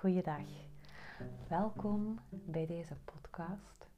Goeiedag. 0.00 0.46
Welkom 1.48 2.18
bij 2.30 2.66
deze 2.66 2.96
podcast. 3.04 3.88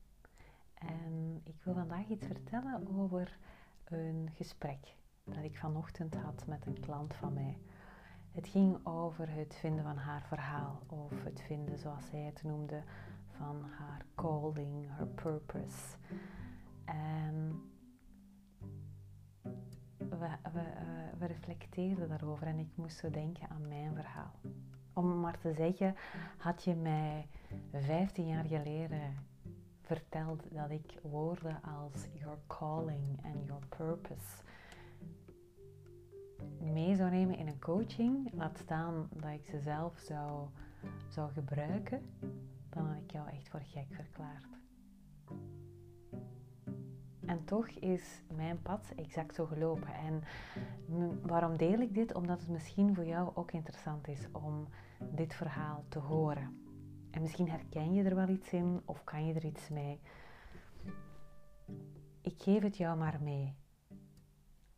En 0.75 1.41
ik 1.45 1.55
wil 1.63 1.75
vandaag 1.75 2.09
iets 2.09 2.27
vertellen 2.27 2.89
over 2.89 3.39
een 3.85 4.31
gesprek 4.35 4.95
dat 5.25 5.45
ik 5.45 5.59
vanochtend 5.59 6.15
had 6.15 6.47
met 6.47 6.67
een 6.67 6.81
klant 6.81 7.15
van 7.15 7.33
mij. 7.33 7.59
Het 8.33 8.49
ging 8.49 8.87
over 8.87 9.31
het 9.31 9.55
vinden 9.55 9.85
van 9.85 9.97
haar 9.97 10.23
verhaal, 10.23 10.83
of 10.87 11.25
het 11.25 11.41
vinden, 11.41 11.79
zoals 11.79 12.07
zij 12.07 12.21
het 12.21 12.43
noemde, 12.43 12.83
van 13.37 13.65
haar 13.79 14.05
calling, 14.15 14.89
haar 14.89 15.07
purpose. 15.07 15.97
En 16.85 17.63
eh, 19.99 20.33
we 21.19 21.27
reflecteerden 21.27 22.09
daarover 22.09 22.47
en 22.47 22.59
ik 22.59 22.71
moest 22.75 22.99
zo 22.99 23.11
denken 23.11 23.49
aan 23.49 23.69
mijn 23.69 23.95
verhaal. 23.95 24.41
Om 24.93 25.21
maar 25.21 25.39
te 25.39 25.53
zeggen, 25.53 25.95
had 26.39 26.65
je 26.65 26.75
mij 26.75 27.29
15 27.73 28.27
jaar 28.27 28.45
geleden 28.45 29.17
verteld 29.81 30.43
dat 30.51 30.71
ik 30.71 30.99
woorden 31.03 31.61
als 31.63 32.07
your 32.13 32.39
calling 32.47 33.23
en 33.23 33.45
your 33.45 33.67
purpose 33.77 34.43
mee 36.73 36.97
zou 36.97 37.11
nemen 37.11 37.37
in 37.37 37.47
een 37.47 37.59
coaching, 37.59 38.31
laat 38.33 38.59
staan 38.59 39.09
dat 39.13 39.31
ik 39.31 39.47
ze 39.47 39.61
zelf 39.61 39.99
zou, 39.99 40.49
zou 41.09 41.33
gebruiken, 41.33 42.03
dan 42.69 42.87
had 42.87 42.97
ik 42.97 43.11
jou 43.11 43.29
echt 43.29 43.49
voor 43.49 43.63
gek 43.65 43.87
verklaard. 43.91 44.62
En 47.27 47.45
toch 47.45 47.69
is 47.69 48.23
mijn 48.37 48.63
pad 48.63 48.93
exact 48.97 49.35
zo 49.35 49.47
gelopen. 49.47 49.95
En 49.95 50.23
waarom 51.23 51.57
deel 51.57 51.81
ik 51.81 51.95
dit? 51.95 52.15
Omdat 52.15 52.41
het 52.41 52.49
misschien 52.49 52.95
voor 52.95 53.05
jou 53.05 53.31
ook 53.35 53.53
interessant 53.53 54.09
is 54.09 54.29
om 54.33 54.69
dit 55.11 55.35
verhaal 55.35 55.85
te 55.89 55.99
horen. 55.99 56.61
En 57.11 57.23
misschien 57.23 57.51
herken 57.51 57.93
je 57.93 58.03
er 58.03 58.15
wel 58.15 58.29
iets 58.29 58.53
in 58.53 58.83
of 58.85 59.05
kan 59.05 59.27
je 59.27 59.35
er 59.35 59.45
iets 59.45 59.69
mee. 59.69 60.01
Ik 62.21 62.43
geef 62.43 62.63
het 62.63 62.77
jou 62.77 62.99
maar 62.99 63.19
mee. 63.23 63.55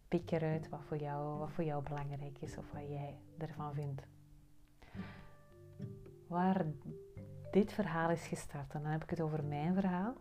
Pik 0.08 0.30
eruit 0.30 0.68
wat 0.68 0.84
voor 0.84 0.96
jou, 0.96 1.38
wat 1.38 1.52
voor 1.52 1.64
jou 1.64 1.82
belangrijk 1.82 2.38
is 2.40 2.56
of 2.56 2.72
wat 2.72 2.88
jij 2.88 3.18
ervan 3.38 3.74
vindt. 3.74 4.06
Waar 6.26 6.66
dit 7.50 7.72
verhaal 7.72 8.10
is 8.10 8.26
gestart, 8.26 8.74
en 8.74 8.82
dan 8.82 8.90
heb 8.90 9.02
ik 9.02 9.10
het 9.10 9.20
over 9.20 9.44
mijn 9.44 9.74
verhaal, 9.74 10.14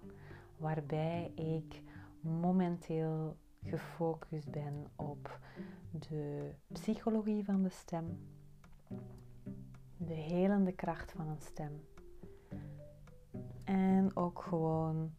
waarbij 0.58 1.32
ik 1.36 1.82
momenteel 2.24 3.38
gefocust 3.64 4.52
ben 4.52 4.88
op 4.96 5.40
de 5.92 6.54
psychologie 6.68 7.46
van 7.46 7.64
de 7.64 7.70
stem, 7.70 8.28
de 9.98 10.14
helende 10.14 10.72
kracht 10.72 11.12
van 11.12 11.28
een 11.28 11.42
stem 11.42 11.82
en 13.64 14.16
ook 14.16 14.42
gewoon 14.42 15.14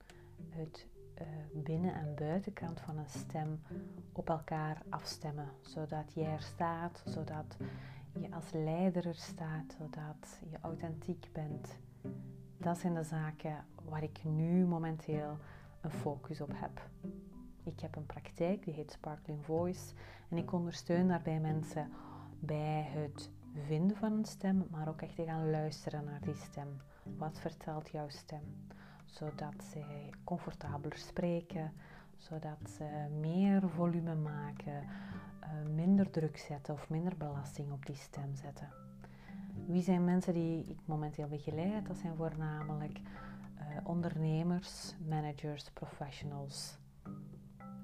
het 0.49 0.87
uh, 1.21 1.27
binnen- 1.65 1.95
en 1.95 2.15
buitenkant 2.15 2.81
van 2.81 2.99
een 2.99 3.09
stem 3.09 3.63
op 4.13 4.29
elkaar 4.29 4.83
afstemmen, 4.89 5.49
zodat 5.61 6.13
jij 6.13 6.33
er 6.33 6.43
staat, 6.43 7.03
zodat 7.07 7.57
je 8.13 8.31
als 8.31 8.51
leider 8.53 9.07
er 9.07 9.15
staat, 9.15 9.77
zodat 9.79 10.41
je 10.51 10.59
authentiek 10.61 11.29
bent. 11.33 11.79
Dat 12.59 12.79
zijn 12.79 12.95
de 12.95 13.03
zaken 13.03 13.65
waar 13.85 14.03
ik 14.03 14.25
nu 14.25 14.67
momenteel 14.67 15.37
een 15.85 15.91
focus 15.91 16.41
op 16.41 16.51
heb. 16.55 16.89
Ik 17.65 17.81
heb 17.81 17.97
een 17.97 18.07
praktijk 18.07 18.65
die 18.65 18.75
heet 18.75 18.93
Sparkling 18.93 19.45
Voice 19.45 19.95
en 20.29 20.37
ik 20.37 20.53
ondersteun 20.53 21.09
daarbij 21.09 21.41
mensen 21.41 21.91
bij 22.41 22.89
het 22.91 23.31
vinden 23.67 23.97
van 23.97 24.13
een 24.13 24.25
stem, 24.25 24.67
maar 24.71 24.89
ook 24.89 25.03
echt 25.03 25.17
te 25.17 25.25
gaan 25.25 25.51
luisteren 25.51 26.05
naar 26.05 26.21
die 26.21 26.35
stem. 26.35 26.69
Wat 27.17 27.39
vertelt 27.41 27.91
jouw 27.91 28.09
stem? 28.09 28.43
Zodat 29.05 29.65
zij 29.73 30.13
comfortabeler 30.25 30.99
spreken, 30.99 31.73
zodat 32.17 32.71
ze 32.77 32.85
meer 33.21 33.69
volume 33.69 34.15
maken, 34.15 34.83
eh, 35.41 35.51
minder 35.75 36.11
druk 36.11 36.39
zetten 36.39 36.75
of 36.75 36.89
minder 36.89 37.17
belasting 37.17 37.73
op 37.73 37.87
die 37.87 37.97
stem 37.97 38.35
zetten. 38.35 38.69
Wie 39.67 39.83
zijn 39.83 40.05
mensen 40.05 40.35
die 40.35 40.65
ik 40.65 40.79
momenteel 40.85 41.29
begeleid? 41.29 41.87
Dat 41.87 41.97
zijn 41.97 42.17
voornamelijk 42.17 43.01
ondernemers, 43.85 44.95
managers, 45.09 45.71
professionals. 45.71 46.79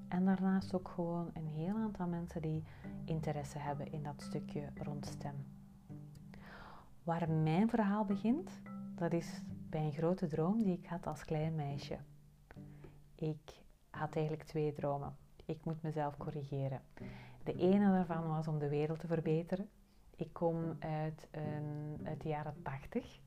En 0.07 0.25
daarnaast 0.25 0.73
ook 0.73 0.87
gewoon 0.87 1.29
een 1.33 1.47
heel 1.47 1.75
aantal 1.75 2.07
mensen 2.07 2.41
die 2.41 2.63
interesse 3.05 3.57
hebben 3.57 3.91
in 3.91 4.03
dat 4.03 4.21
stukje 4.21 4.69
rond 4.75 5.05
stem. 5.05 5.45
Waar 7.03 7.29
mijn 7.29 7.69
verhaal 7.69 8.05
begint, 8.05 8.51
dat 8.95 9.13
is 9.13 9.41
bij 9.69 9.85
een 9.85 9.93
grote 9.93 10.27
droom 10.27 10.63
die 10.63 10.77
ik 10.77 10.85
had 10.85 11.07
als 11.07 11.25
klein 11.25 11.55
meisje. 11.55 11.97
Ik 13.15 13.63
had 13.89 14.15
eigenlijk 14.15 14.47
twee 14.47 14.73
dromen. 14.73 15.15
Ik 15.45 15.57
moet 15.63 15.81
mezelf 15.81 16.17
corrigeren. 16.17 16.81
De 17.43 17.55
ene 17.55 17.91
daarvan 17.91 18.27
was 18.27 18.47
om 18.47 18.59
de 18.59 18.69
wereld 18.69 18.99
te 18.99 19.07
verbeteren. 19.07 19.69
Ik 20.15 20.33
kom 20.33 20.75
uit, 20.79 21.27
een, 21.31 21.99
uit 22.03 22.21
de 22.21 22.29
jaren 22.29 22.55
80 22.61 23.19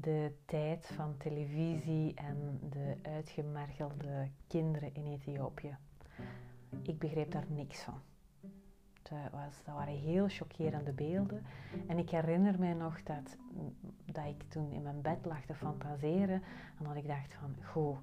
de 0.00 0.32
tijd 0.44 0.86
van 0.86 1.16
televisie 1.16 2.14
en 2.14 2.58
de 2.70 2.96
uitgemergelde 3.02 4.30
kinderen 4.46 4.94
in 4.94 5.06
Ethiopië. 5.06 5.76
Ik 6.82 6.98
begreep 6.98 7.30
daar 7.30 7.46
niks 7.48 7.82
van. 7.82 8.00
Dat, 9.02 9.30
was, 9.32 9.62
dat 9.64 9.74
waren 9.74 9.98
heel 9.98 10.28
chockerende 10.28 10.92
beelden. 10.92 11.42
En 11.86 11.98
ik 11.98 12.10
herinner 12.10 12.58
mij 12.58 12.74
nog 12.74 13.02
dat, 13.02 13.36
dat 14.04 14.26
ik 14.26 14.42
toen 14.48 14.72
in 14.72 14.82
mijn 14.82 15.02
bed 15.02 15.24
lag 15.24 15.44
te 15.44 15.54
fantaseren. 15.54 16.42
En 16.78 16.84
dat 16.84 16.96
ik 16.96 17.06
dacht 17.06 17.34
van, 17.34 17.56
goh, 17.64 17.98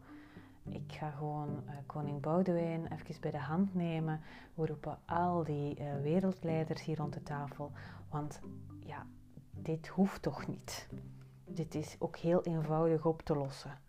ik 0.70 0.92
ga 0.92 1.10
gewoon 1.10 1.64
uh, 1.66 1.72
koning 1.86 2.22
Boudewijn 2.22 2.92
even 2.92 3.22
bij 3.22 3.32
de 3.32 3.38
hand 3.38 3.74
nemen. 3.76 4.22
We 4.54 4.66
roepen 4.66 4.98
al 5.06 5.44
die 5.44 5.80
uh, 5.80 6.02
wereldleiders 6.02 6.84
hier 6.84 6.98
rond 6.98 7.14
de 7.14 7.24
tafel. 7.24 7.72
Want 8.10 8.40
ja, 8.80 9.06
dit 9.52 9.88
hoeft 9.88 10.22
toch 10.22 10.48
niet. 10.48 10.88
Dit 11.54 11.76
is 11.76 11.96
ook 12.00 12.18
heel 12.18 12.44
eenvoudig 12.44 13.06
op 13.06 13.22
te 13.22 13.36
lossen. 13.36 13.80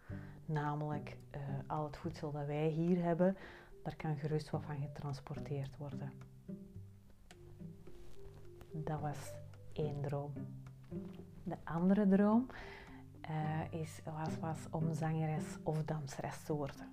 Namelijk, 0.47 1.16
uh, 1.34 1.41
al 1.66 1.84
het 1.84 1.97
voedsel 1.97 2.32
dat 2.32 2.47
wij 2.47 2.69
hier 2.69 3.02
hebben, 3.02 3.36
daar 3.82 3.97
kan 3.97 4.16
gerust 4.16 4.50
wat 4.50 4.62
van 4.64 4.76
getransporteerd 4.76 5.76
worden. 5.76 6.12
Dat 8.72 9.00
was 9.00 9.32
één 9.72 10.00
droom. 10.00 10.32
De 11.42 11.56
andere 11.64 12.08
droom 12.08 12.47
uh, 13.30 13.81
is, 13.81 14.00
was, 14.04 14.38
was 14.38 14.58
om 14.70 14.92
zangeres 14.92 15.58
of 15.62 15.84
danseres 15.84 16.42
te 16.42 16.52
worden. 16.52 16.88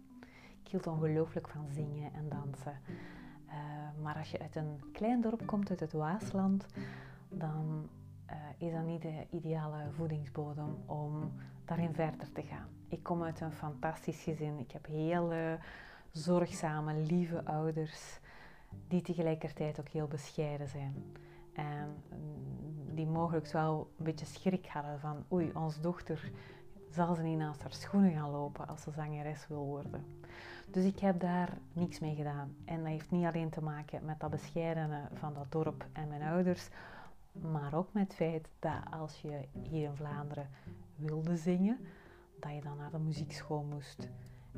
Ik 0.63 0.67
hield 0.67 0.88
ongelooflijk 0.88 1.47
van 1.47 1.67
zingen 1.69 2.13
en 2.13 2.29
dansen. 2.29 2.79
Uh, 3.47 3.55
maar 4.01 4.15
als 4.15 4.31
je 4.31 4.39
uit 4.39 4.55
een 4.55 4.91
klein 4.91 5.21
dorp 5.21 5.45
komt, 5.45 5.69
uit 5.69 5.79
het 5.79 5.91
Waasland, 5.91 6.65
dan 7.29 7.89
uh, 8.31 8.68
is 8.68 8.74
dat 8.74 8.86
niet 8.86 9.02
de 9.02 9.28
ideale 9.30 9.92
voedingsbodem 9.92 10.78
om 10.86 11.34
daarin 11.66 11.94
verder 11.94 12.31
te 12.31 12.42
gaan. 12.42 12.68
Ik 12.88 13.03
kom 13.03 13.24
uit 13.24 13.42
een 13.42 13.52
fantastisch 13.52 14.24
gezin. 14.24 14.59
Ik 14.59 14.72
heb 14.72 14.86
hele 14.86 15.59
zorgzame, 16.12 16.94
lieve 16.94 17.46
ouders 17.46 18.19
die 18.88 19.02
tegelijkertijd 19.02 19.80
ook 19.80 19.90
heel 19.90 20.08
bescheiden 20.08 20.68
zijn. 20.68 20.96
En 21.53 21.96
mm, 22.09 22.96
die 22.96 23.06
mogelijk 23.06 23.52
wel 23.52 23.92
een 23.97 24.03
beetje 24.03 24.25
schrik 24.25 24.68
hadden 24.68 25.00
van 25.00 25.24
oei, 25.31 25.52
onze 25.53 25.81
dochter 25.81 26.31
zal 26.90 27.16
ze 27.16 27.22
niet 27.22 27.38
naast 27.38 27.62
haar 27.62 27.74
schoenen 27.74 28.12
gaan 28.12 28.30
lopen 28.30 28.68
als 28.68 28.81
ze 28.81 28.92
zangeres 28.92 29.48
wil 29.48 29.66
worden. 29.66 30.06
Dus 30.68 30.86
ik 30.86 31.00
heb 31.00 31.19
daar 31.19 31.58
niks 31.74 32.00
mee 32.00 32.16
gedaan. 32.16 32.56
En 32.66 32.77
dat 32.77 32.88
heeft 32.88 33.12
niet 33.12 33.25
alleen 33.25 33.50
te 33.50 33.63
maken 33.63 34.06
met 34.06 34.19
dat 34.19 34.30
bescheidene 34.30 35.01
van 35.13 35.34
dat 35.34 35.51
dorp 35.51 35.86
en 35.92 36.07
mijn 36.07 36.22
ouders, 36.22 36.69
maar 37.31 37.74
ook 37.74 37.94
met 37.94 38.04
het 38.04 38.16
feit 38.16 38.48
dat 38.60 38.81
als 39.00 39.22
je 39.22 39.48
hier 39.69 39.83
in 39.89 39.95
Vlaanderen 39.95 40.50
wilde 40.95 41.36
zingen, 41.38 41.80
dat 42.39 42.54
je 42.54 42.62
dan 42.62 42.78
naar 42.78 42.92
de 42.92 43.00
muziekschool 43.00 43.63
moest. 43.63 44.10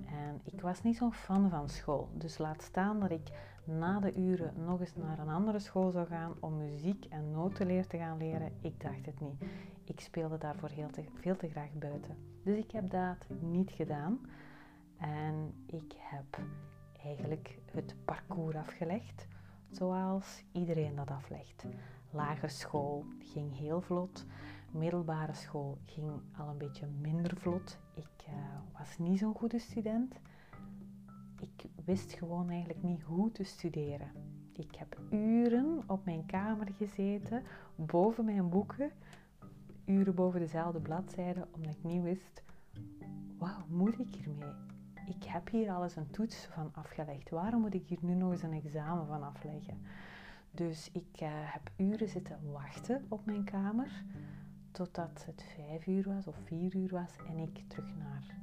En 0.05 0.41
ik 0.43 0.61
was 0.61 0.83
niet 0.83 0.97
zo'n 0.97 1.13
fan 1.13 1.49
van 1.49 1.69
school. 1.69 2.09
Dus 2.13 2.37
laat 2.37 2.61
staan 2.61 2.99
dat 2.99 3.11
ik 3.11 3.29
na 3.63 3.99
de 3.99 4.15
uren 4.15 4.53
nog 4.65 4.79
eens 4.79 4.95
naar 4.95 5.19
een 5.19 5.29
andere 5.29 5.59
school 5.59 5.91
zou 5.91 6.07
gaan 6.07 6.33
om 6.39 6.57
muziek 6.57 7.05
en 7.05 7.31
notenleer 7.31 7.87
te 7.87 7.97
gaan 7.97 8.17
leren. 8.17 8.51
Ik 8.61 8.81
dacht 8.81 9.05
het 9.05 9.19
niet. 9.19 9.43
Ik 9.83 9.99
speelde 9.99 10.37
daarvoor 10.37 10.69
heel 10.69 10.89
te, 10.89 11.03
veel 11.13 11.35
te 11.35 11.49
graag 11.49 11.73
buiten. 11.73 12.17
Dus 12.43 12.57
ik 12.57 12.71
heb 12.71 12.89
dat 12.89 13.27
niet 13.39 13.71
gedaan. 13.71 14.19
En 14.97 15.53
ik 15.65 15.93
heb 15.97 16.39
eigenlijk 17.03 17.59
het 17.71 17.95
parcours 18.05 18.55
afgelegd 18.55 19.27
zoals 19.71 20.43
iedereen 20.51 20.95
dat 20.95 21.11
aflegt. 21.11 21.65
Lagere 22.13 22.47
school 22.47 23.05
ging 23.19 23.57
heel 23.57 23.81
vlot, 23.81 24.25
middelbare 24.71 25.33
school 25.33 25.77
ging 25.85 26.11
al 26.37 26.47
een 26.47 26.57
beetje 26.57 26.87
minder 27.01 27.37
vlot. 27.37 27.77
Ik 27.93 28.27
uh, 28.27 28.33
was 28.77 28.97
niet 28.97 29.19
zo'n 29.19 29.33
goede 29.33 29.59
student. 29.59 30.15
Ik 31.39 31.69
wist 31.85 32.13
gewoon 32.13 32.49
eigenlijk 32.49 32.83
niet 32.83 33.01
hoe 33.01 33.31
te 33.31 33.43
studeren. 33.43 34.11
Ik 34.53 34.75
heb 34.75 34.99
uren 35.09 35.83
op 35.87 36.05
mijn 36.05 36.25
kamer 36.25 36.67
gezeten, 36.77 37.43
boven 37.75 38.25
mijn 38.25 38.49
boeken, 38.49 38.91
uren 39.85 40.15
boven 40.15 40.39
dezelfde 40.39 40.79
bladzijde, 40.79 41.47
omdat 41.51 41.75
ik 41.75 41.83
niet 41.83 42.03
wist, 42.03 42.43
wat 43.37 43.67
moet 43.67 43.99
ik 43.99 44.15
hiermee? 44.15 44.53
Ik 45.07 45.23
heb 45.23 45.49
hier 45.49 45.71
alles 45.71 45.95
een 45.95 46.09
toets 46.11 46.45
van 46.45 46.69
afgelegd. 46.73 47.29
Waarom 47.29 47.61
moet 47.61 47.73
ik 47.73 47.87
hier 47.87 47.97
nu 48.01 48.13
nog 48.13 48.31
eens 48.31 48.43
een 48.43 48.61
examen 48.63 49.07
van 49.07 49.23
afleggen? 49.23 49.81
Dus 50.55 50.89
ik 50.91 51.21
uh, 51.21 51.29
heb 51.31 51.71
uren 51.75 52.09
zitten 52.09 52.51
wachten 52.51 53.05
op 53.09 53.25
mijn 53.25 53.43
kamer 53.43 54.03
totdat 54.71 55.25
het 55.25 55.45
vijf 55.55 55.87
uur 55.87 56.03
was 56.15 56.27
of 56.27 56.35
vier 56.45 56.75
uur 56.75 56.89
was 56.89 57.15
en 57.27 57.37
ik 57.37 57.63
terug 57.67 57.95
naar, 57.95 58.35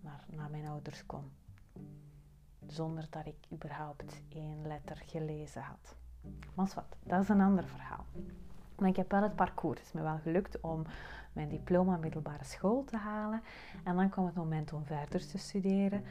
naar, 0.00 0.24
naar 0.26 0.50
mijn 0.50 0.66
ouders 0.66 1.06
kon. 1.06 1.30
Zonder 2.66 3.06
dat 3.10 3.26
ik 3.26 3.36
überhaupt 3.52 4.22
één 4.28 4.66
letter 4.66 4.96
gelezen 4.96 5.62
had. 5.62 5.96
Maar 6.54 6.72
wat, 6.74 6.96
dat 7.02 7.22
is 7.22 7.28
een 7.28 7.40
ander 7.40 7.64
verhaal. 7.64 8.04
Maar 8.78 8.88
ik 8.88 8.96
heb 8.96 9.10
wel 9.10 9.22
het 9.22 9.36
parcours. 9.36 9.78
Het 9.78 9.86
is 9.86 9.92
me 9.92 10.02
wel 10.02 10.18
gelukt 10.18 10.60
om 10.60 10.84
mijn 11.32 11.48
diploma 11.48 11.96
middelbare 11.96 12.44
school 12.44 12.84
te 12.84 12.96
halen. 12.96 13.42
En 13.84 13.96
dan 13.96 14.08
kwam 14.08 14.26
het 14.26 14.34
moment 14.34 14.72
om 14.72 14.84
verder 14.84 15.26
te 15.26 15.38
studeren. 15.38 16.04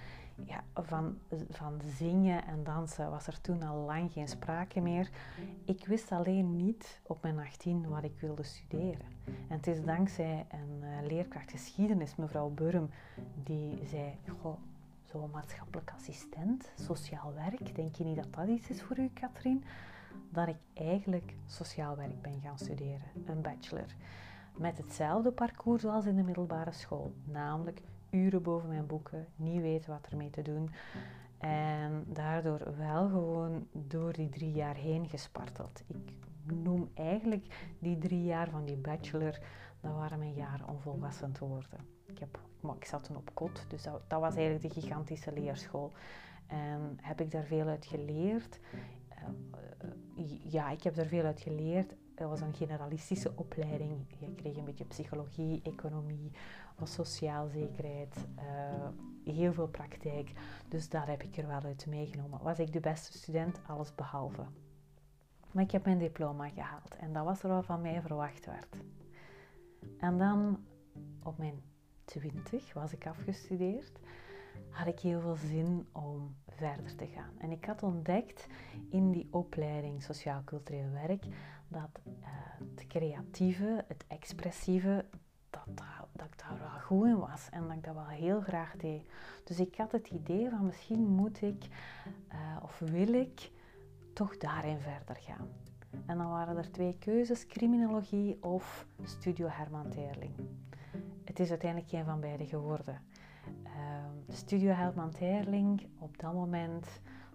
Ja, 0.46 0.64
van, 0.74 1.18
van 1.50 1.82
zingen 1.98 2.46
en 2.46 2.64
dansen 2.64 3.10
was 3.10 3.28
er 3.28 3.42
toen 3.42 3.64
al 3.64 3.86
lang 3.86 4.12
geen 4.12 4.28
sprake 4.28 4.80
meer. 4.80 5.10
Ik 5.66 5.86
wist 5.86 6.12
alleen 6.12 6.56
niet 6.56 7.02
op 7.04 7.22
mijn 7.22 7.40
18 7.40 7.90
wat 7.90 8.04
ik 8.04 8.20
wilde 8.20 8.44
studeren. 8.44 9.06
En 9.26 9.56
het 9.56 9.68
is 9.68 9.84
dankzij 9.84 10.46
een 10.50 10.82
uh, 10.82 11.08
leerkracht 11.08 11.52
geschiedenis, 11.52 12.16
mevrouw 12.16 12.50
Burm, 12.50 12.90
die 13.44 13.88
zei: 13.88 14.18
Goh, 14.42 14.58
zo 15.04 15.30
maatschappelijk 15.34 15.92
assistent, 15.96 16.72
sociaal 16.76 17.34
werk, 17.34 17.76
denk 17.76 17.96
je 17.96 18.04
niet 18.04 18.16
dat 18.16 18.34
dat 18.34 18.48
iets 18.48 18.70
is 18.70 18.82
voor 18.82 19.00
u, 19.00 19.10
Katrien? 19.14 19.64
Dat 20.30 20.48
ik 20.48 20.58
eigenlijk 20.74 21.34
sociaal 21.46 21.96
werk 21.96 22.22
ben 22.22 22.42
gaan 22.42 22.58
studeren, 22.58 23.08
een 23.26 23.42
bachelor 23.42 23.96
met 24.60 24.78
hetzelfde 24.78 25.32
parcours 25.32 25.82
zoals 25.82 26.06
in 26.06 26.16
de 26.16 26.24
middelbare 26.24 26.72
school. 26.72 27.14
Namelijk 27.26 27.82
uren 28.10 28.42
boven 28.42 28.70
mijn 28.70 28.86
boeken, 28.86 29.28
niet 29.36 29.62
weten 29.62 29.92
wat 29.92 30.08
ermee 30.10 30.30
te 30.30 30.42
doen. 30.42 30.70
En 31.38 32.04
daardoor 32.08 32.78
wel 32.78 33.10
gewoon 33.10 33.68
door 33.72 34.14
die 34.14 34.30
drie 34.30 34.52
jaar 34.52 34.76
heen 34.76 35.10
gesparteld. 35.10 35.84
Ik 35.88 36.14
noem 36.56 36.90
eigenlijk 36.94 37.74
die 37.80 37.98
drie 37.98 38.24
jaar 38.24 38.50
van 38.50 38.66
die 38.66 38.78
bachelor, 38.78 39.40
dat 39.82 39.94
waren 39.94 40.20
mijn 40.20 40.34
jaren 40.34 40.68
om 40.68 40.80
volwassen 40.80 41.32
te 41.32 41.46
worden. 41.46 41.80
Ik, 42.06 42.20
heb, 42.20 42.40
ik 42.76 42.86
zat 42.86 43.04
toen 43.04 43.16
op 43.16 43.32
kot, 43.34 43.66
dus 43.68 43.84
dat, 43.84 44.02
dat 44.08 44.20
was 44.20 44.36
eigenlijk 44.36 44.74
de 44.74 44.82
gigantische 44.82 45.34
leerschool. 45.34 45.92
En 46.48 46.98
heb 47.02 47.22
ik 47.22 47.32
daar 47.32 47.44
veel 47.44 47.68
uit 47.68 47.86
geleerd? 47.86 48.60
Uh, 49.10 50.26
ja, 50.44 50.70
ik 50.70 50.84
heb 50.84 50.96
daar 50.96 51.06
veel 51.06 51.24
uit 51.24 51.42
geleerd 51.42 51.94
dat 52.19 52.30
was 52.30 52.42
een 52.42 52.54
generalistische 52.54 53.31
opleiding. 53.36 54.06
Je 54.19 54.36
kreeg 54.36 54.57
een 54.57 54.66
beetje 54.66 54.86
psychologie, 54.86 55.62
economie, 55.63 56.31
sociaal 56.83 57.48
zekerheid, 57.48 58.16
uh, 58.38 59.33
heel 59.33 59.54
veel 59.54 59.68
praktijk. 59.68 60.31
Dus 60.68 60.89
daar 60.89 61.07
heb 61.07 61.24
ik 61.24 61.38
er 61.38 61.48
wel 61.48 61.62
uit 61.62 61.86
meegenomen. 61.86 62.39
Was 62.44 62.60
ik 62.60 62.74
de 62.74 62.80
beste 62.80 63.18
student? 63.18 63.60
Alles 63.68 63.95
behalve. 63.95 64.44
Maar 65.51 65.63
ik 65.63 65.71
heb 65.71 65.86
mijn 65.86 65.98
diploma 65.98 66.50
gehaald 66.50 66.95
en 66.95 67.13
dat 67.13 67.25
was 67.25 67.44
er 67.44 67.50
wat 67.50 67.66
van 67.66 67.81
mij 67.81 68.01
verwacht 68.01 68.45
werd. 68.45 68.75
En 69.98 70.18
dan 70.18 70.66
op 71.24 71.38
mijn 71.38 71.62
20 72.06 72.74
was 72.74 72.94
ik 72.94 73.07
afgestudeerd 73.07 74.00
had 74.69 74.88
ik 74.88 75.00
heel 75.00 75.19
veel 75.19 75.36
zin 75.36 75.88
om 75.92 76.36
verder 76.48 76.95
te 76.95 77.06
gaan. 77.06 77.33
En 77.38 77.51
ik 77.51 77.66
had 77.66 77.83
ontdekt 77.83 78.48
in 78.89 79.12
die 79.12 79.27
opleiding 79.31 80.04
Sociaal-Cultureel 80.04 80.92
Werk 80.92 81.24
dat 81.69 81.89
uh, 82.06 82.27
het 82.75 82.88
creatieve, 82.88 83.83
het 83.88 84.06
expressieve, 84.07 85.06
dat, 85.50 85.68
dat, 86.12 86.25
ik 86.25 86.38
daar 86.38 86.60
wel 86.60 86.80
goed 86.81 87.06
in 87.06 87.19
was 87.19 87.50
en 87.50 87.68
dat 87.68 87.77
ik 87.77 87.83
dat 87.83 87.94
wel 87.94 88.07
heel 88.07 88.42
graag 88.42 88.75
deed. 88.75 89.01
Dus 89.44 89.60
ik 89.60 89.75
had 89.77 89.92
het 89.92 90.07
idee 90.07 90.50
van 90.50 90.66
misschien 90.66 91.07
moet 91.07 91.42
ik 91.42 91.66
uh, 92.33 92.63
of 92.63 92.80
wil 92.80 93.13
ik 93.13 93.51
toch 94.13 94.38
daarin 94.38 94.80
verder 94.80 95.16
gaan. 95.16 95.48
En 96.06 96.18
dan 96.18 96.30
waren 96.30 96.57
er 96.57 96.71
twee 96.71 96.95
keuzes, 97.00 97.45
criminologie 97.45 98.44
of 98.44 98.86
Studio 99.04 99.48
Herman 99.48 99.89
Teerling. 99.89 100.33
Het 101.24 101.39
is 101.39 101.50
uiteindelijk 101.50 101.89
geen 101.89 102.06
van 102.06 102.19
beide 102.19 102.45
geworden. 102.45 103.01
Uh, 103.66 103.71
Studio 104.27 104.71
Herman 104.71 105.12
Teerling, 105.12 105.88
op 105.98 106.18
dat 106.18 106.33
moment 106.33 106.88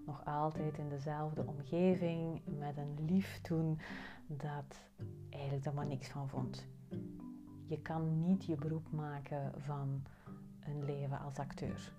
nog 0.06 0.25
altijd 0.25 0.79
in 0.79 0.89
dezelfde 0.89 1.47
omgeving, 1.47 2.41
met 2.59 2.77
een 2.77 3.05
lief 3.06 3.41
toen 3.41 3.79
dat 4.27 4.89
eigenlijk 5.31 5.65
er 5.65 5.75
maar 5.75 5.87
niks 5.87 6.09
van 6.09 6.29
vond. 6.29 6.67
Je 7.67 7.81
kan 7.83 8.21
niet 8.21 8.45
je 8.45 8.55
beroep 8.55 8.91
maken 8.91 9.53
van 9.59 10.03
een 10.61 10.85
leven 10.85 11.21
als 11.21 11.39
acteur. 11.39 11.93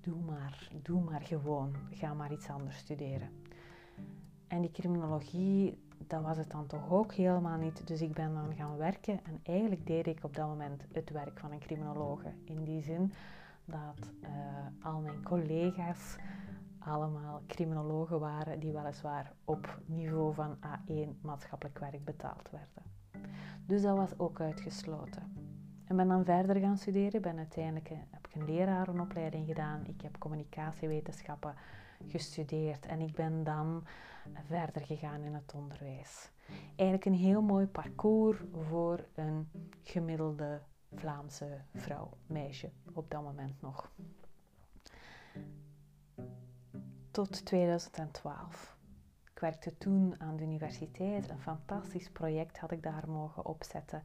Doe 0.00 0.20
maar, 0.26 0.68
doe 0.82 1.02
maar 1.02 1.20
gewoon. 1.20 1.74
Ga 1.90 2.14
maar 2.14 2.32
iets 2.32 2.48
anders 2.48 2.76
studeren. 2.76 3.28
En 4.46 4.60
die 4.60 4.70
criminologie, 4.70 5.78
dat 6.06 6.22
was 6.22 6.36
het 6.36 6.50
dan 6.50 6.66
toch 6.66 6.90
ook 6.90 7.12
helemaal 7.12 7.58
niet. 7.58 7.86
Dus 7.86 8.00
ik 8.00 8.12
ben 8.12 8.34
dan 8.34 8.54
gaan 8.54 8.76
werken 8.76 9.24
en 9.24 9.40
eigenlijk 9.42 9.86
deed 9.86 10.06
ik 10.06 10.24
op 10.24 10.36
dat 10.36 10.46
moment 10.46 10.84
het 10.92 11.10
werk 11.10 11.38
van 11.38 11.52
een 11.52 11.58
criminologe. 11.58 12.32
In 12.44 12.64
die 12.64 12.82
zin 12.82 13.12
dat 13.64 14.12
uh, 14.22 14.28
al 14.86 15.00
mijn 15.00 15.22
collega's 15.22 16.16
allemaal 16.88 17.42
criminologen 17.46 18.20
waren 18.20 18.60
die 18.60 18.72
weliswaar 18.72 19.32
op 19.44 19.80
niveau 19.86 20.34
van 20.34 20.56
A1 20.56 21.20
maatschappelijk 21.20 21.78
werk 21.78 22.04
betaald 22.04 22.50
werden. 22.50 22.82
Dus 23.66 23.82
dat 23.82 23.96
was 23.96 24.18
ook 24.18 24.40
uitgesloten. 24.40 25.32
En 25.84 25.96
ben 25.96 26.08
dan 26.08 26.24
verder 26.24 26.56
gaan 26.56 26.76
studeren. 26.76 27.22
Ben 27.22 27.38
uiteindelijk 27.38 27.88
heb 27.88 28.26
ik 28.26 28.34
een 28.34 28.44
lerarenopleiding 28.44 29.46
gedaan. 29.46 29.86
Ik 29.86 30.00
heb 30.00 30.18
communicatiewetenschappen 30.18 31.54
gestudeerd 32.08 32.86
en 32.86 33.00
ik 33.00 33.14
ben 33.14 33.44
dan 33.44 33.84
verder 34.46 34.82
gegaan 34.82 35.20
in 35.20 35.34
het 35.34 35.54
onderwijs. 35.54 36.30
Eigenlijk 36.76 37.04
een 37.04 37.24
heel 37.24 37.42
mooi 37.42 37.66
parcours 37.66 38.38
voor 38.52 39.04
een 39.14 39.50
gemiddelde 39.82 40.60
Vlaamse 40.94 41.60
vrouw, 41.74 42.10
meisje 42.26 42.70
op 42.92 43.10
dat 43.10 43.22
moment 43.22 43.60
nog 43.60 43.90
tot 47.18 47.44
2012. 47.44 48.76
Ik 49.32 49.38
werkte 49.38 49.78
toen 49.78 50.14
aan 50.18 50.36
de 50.36 50.42
universiteit. 50.42 51.30
Een 51.30 51.38
fantastisch 51.38 52.10
project 52.10 52.58
had 52.58 52.70
ik 52.70 52.82
daar 52.82 53.04
mogen 53.08 53.44
opzetten. 53.44 54.02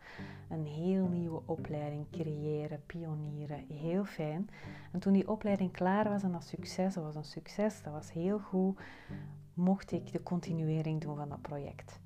Een 0.50 0.66
heel 0.66 1.08
nieuwe 1.08 1.42
opleiding 1.46 2.06
creëren, 2.12 2.84
pionieren. 2.86 3.66
Heel 3.68 4.06
fijn. 4.06 4.50
En 4.92 5.00
toen 5.00 5.14
die 5.14 5.30
opleiding 5.30 5.72
klaar 5.72 6.10
was 6.10 6.24
en 6.24 6.32
dat 6.32 6.44
succes, 6.44 6.94
dat 6.94 7.04
was 7.04 7.16
een 7.16 7.24
succes, 7.24 7.82
dat 7.82 7.94
was 7.94 8.12
heel 8.12 8.40
goed, 8.40 8.80
mocht 9.54 9.92
ik 9.92 10.12
de 10.12 10.24
continuering 10.24 11.02
doen 11.02 11.16
van 11.16 11.30
dat 11.30 11.42
project. 11.42 12.00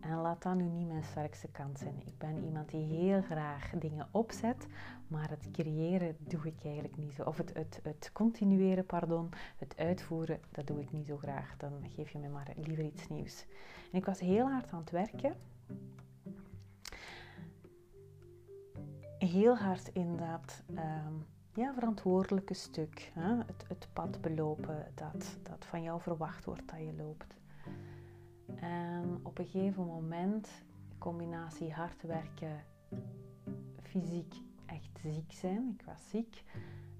En 0.00 0.16
laat 0.20 0.42
dat 0.42 0.54
nu 0.54 0.64
niet 0.64 0.88
mijn 0.88 1.04
sterkste 1.04 1.48
kant 1.48 1.78
zijn. 1.78 2.02
Ik 2.06 2.18
ben 2.18 2.44
iemand 2.44 2.70
die 2.70 2.84
heel 2.84 3.22
graag 3.22 3.70
dingen 3.70 4.08
opzet, 4.10 4.66
maar 5.08 5.30
het 5.30 5.48
creëren 5.52 6.16
doe 6.18 6.46
ik 6.46 6.64
eigenlijk 6.64 6.96
niet 6.96 7.12
zo. 7.12 7.22
Of 7.22 7.36
het, 7.36 7.54
het, 7.54 7.80
het 7.82 8.10
continueren, 8.12 8.86
pardon, 8.86 9.28
het 9.56 9.76
uitvoeren, 9.76 10.40
dat 10.50 10.66
doe 10.66 10.80
ik 10.80 10.92
niet 10.92 11.06
zo 11.06 11.16
graag. 11.16 11.56
Dan 11.56 11.72
geef 11.88 12.10
je 12.10 12.18
me 12.18 12.28
maar 12.28 12.52
liever 12.56 12.84
iets 12.84 13.08
nieuws. 13.08 13.46
En 13.92 13.98
ik 13.98 14.04
was 14.04 14.20
heel 14.20 14.48
hard 14.48 14.70
aan 14.70 14.80
het 14.80 14.90
werken. 14.90 15.34
Heel 19.18 19.56
hard 19.56 19.88
in 19.92 20.16
dat 20.16 20.62
ehm, 20.74 21.14
ja, 21.54 21.74
verantwoordelijke 21.74 22.54
stuk. 22.54 23.10
Hè? 23.14 23.36
Het, 23.36 23.64
het 23.68 23.88
pad 23.92 24.20
belopen 24.20 24.86
dat, 24.94 25.38
dat 25.42 25.64
van 25.64 25.82
jou 25.82 26.00
verwacht 26.00 26.44
wordt 26.44 26.68
dat 26.68 26.78
je 26.78 26.94
loopt. 26.96 27.37
En 28.54 29.20
op 29.22 29.38
een 29.38 29.46
gegeven 29.46 29.86
moment, 29.86 30.48
combinatie 30.98 31.72
hard 31.72 32.02
werken, 32.02 32.64
fysiek 33.82 34.34
echt 34.66 34.98
ziek 35.02 35.32
zijn. 35.32 35.74
Ik 35.78 35.86
was 35.86 36.08
ziek. 36.08 36.42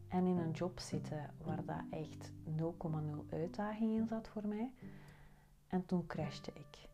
En 0.08 0.26
in 0.26 0.38
een 0.38 0.50
job 0.50 0.80
zitten 0.80 1.34
waar 1.44 1.64
dat 1.64 1.82
echt 1.90 2.32
0,0 2.58 3.28
uitdaging 3.30 3.96
in 3.96 4.06
zat 4.06 4.28
voor 4.28 4.46
mij. 4.46 4.72
En 5.66 5.86
toen 5.86 6.06
crashte 6.06 6.52
ik. 6.54 6.88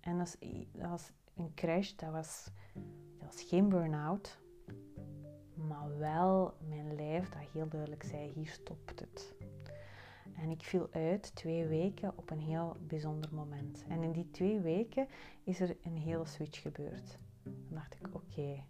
En 0.00 0.18
dat 0.18 0.36
was, 0.72 1.10
een 1.34 1.54
crash, 1.54 1.92
dat 1.92 2.10
was, 2.10 2.50
dat 3.18 3.32
was 3.32 3.42
geen 3.42 3.68
burn-out. 3.68 4.38
Maar 5.54 5.98
wel 5.98 6.54
mijn 6.68 6.94
lijf 6.94 7.28
dat 7.28 7.42
heel 7.52 7.68
duidelijk 7.68 8.02
zei, 8.02 8.32
hier 8.32 8.48
stopt 8.48 9.00
het. 9.00 9.34
En 10.40 10.50
ik 10.50 10.62
viel 10.62 10.88
uit 10.92 11.34
twee 11.34 11.66
weken 11.66 12.12
op 12.16 12.30
een 12.30 12.40
heel 12.40 12.76
bijzonder 12.80 13.34
moment. 13.34 13.84
En 13.88 14.02
in 14.02 14.12
die 14.12 14.30
twee 14.30 14.60
weken 14.60 15.06
is 15.44 15.60
er 15.60 15.76
een 15.82 15.96
hele 15.96 16.26
switch 16.26 16.62
gebeurd. 16.62 17.18
Dan 17.42 17.52
dacht 17.70 17.94
ik, 17.94 18.08
oké, 18.12 18.62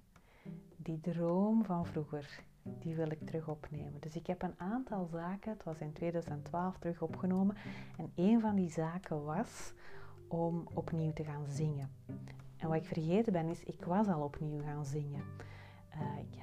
die 0.76 1.00
droom 1.00 1.64
van 1.64 1.86
vroeger, 1.86 2.42
die 2.62 2.94
wil 2.94 3.10
ik 3.10 3.26
terug 3.26 3.48
opnemen. 3.48 4.00
Dus 4.00 4.16
ik 4.16 4.26
heb 4.26 4.42
een 4.42 4.58
aantal 4.58 5.06
zaken, 5.06 5.52
het 5.52 5.64
was 5.64 5.78
in 5.78 5.92
2012 5.92 6.78
terug 6.78 7.02
opgenomen. 7.02 7.56
En 7.98 8.12
een 8.14 8.40
van 8.40 8.54
die 8.54 8.70
zaken 8.70 9.24
was 9.24 9.72
om 10.28 10.68
opnieuw 10.74 11.12
te 11.12 11.24
gaan 11.24 11.46
zingen. 11.48 11.90
En 12.56 12.68
wat 12.68 12.76
ik 12.76 12.84
vergeten 12.84 13.32
ben 13.32 13.48
is, 13.48 13.64
ik 13.64 13.84
was 13.84 14.06
al 14.06 14.22
opnieuw 14.22 14.60
gaan 14.60 14.84
zingen. 14.84 15.22
Uh, 15.94 16.18
ik 16.18 16.38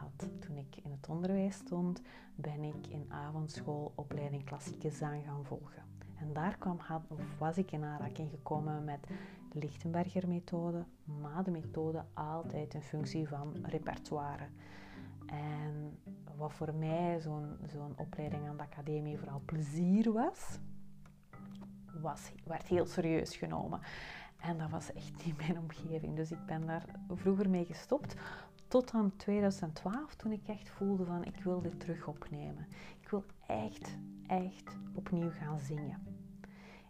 had, 0.00 0.28
ik 0.76 0.84
in 0.84 0.90
het 0.90 1.08
onderwijs 1.08 1.54
stond, 1.54 2.02
ben 2.34 2.62
ik 2.64 2.86
in 2.88 3.06
avondschool 3.08 3.92
opleiding 3.94 4.44
klassieke 4.44 4.90
zang 4.90 5.24
gaan 5.24 5.44
volgen. 5.44 5.82
En 6.18 6.32
daar 6.32 6.58
kwam, 6.58 6.78
of 7.08 7.38
was 7.38 7.58
ik 7.58 7.72
in 7.72 7.84
aanraking 7.84 8.30
gekomen 8.30 8.84
met 8.84 9.06
Lichtenberger 9.52 10.28
methode, 10.28 10.84
maar 11.20 11.44
de 11.44 11.50
methode 11.50 12.04
altijd 12.14 12.74
in 12.74 12.82
functie 12.82 13.28
van 13.28 13.56
repertoire. 13.62 14.48
En 15.26 15.98
wat 16.36 16.52
voor 16.52 16.74
mij 16.74 17.20
zo'n 17.20 17.56
zo'n 17.66 17.92
opleiding 17.96 18.48
aan 18.48 18.56
de 18.56 18.62
academie 18.62 19.18
vooral 19.18 19.42
plezier 19.44 20.12
was, 20.12 20.58
was, 22.00 22.32
werd 22.44 22.68
heel 22.68 22.86
serieus 22.86 23.36
genomen. 23.36 23.80
En 24.40 24.58
dat 24.58 24.70
was 24.70 24.92
echt 24.92 25.24
niet 25.24 25.36
mijn 25.36 25.58
omgeving. 25.58 26.16
Dus 26.16 26.30
ik 26.30 26.46
ben 26.46 26.66
daar 26.66 26.84
vroeger 27.14 27.50
mee 27.50 27.64
gestopt. 27.64 28.14
Tot 28.70 28.92
aan 28.92 29.16
2012, 29.16 30.14
toen 30.14 30.32
ik 30.32 30.48
echt 30.48 30.68
voelde 30.68 31.04
van 31.04 31.24
ik 31.24 31.42
wil 31.44 31.60
dit 31.60 31.80
terug 31.80 32.06
opnemen. 32.06 32.66
Ik 33.00 33.08
wil 33.08 33.24
echt, 33.46 33.96
echt 34.26 34.76
opnieuw 34.94 35.30
gaan 35.30 35.58
zingen. 35.58 36.02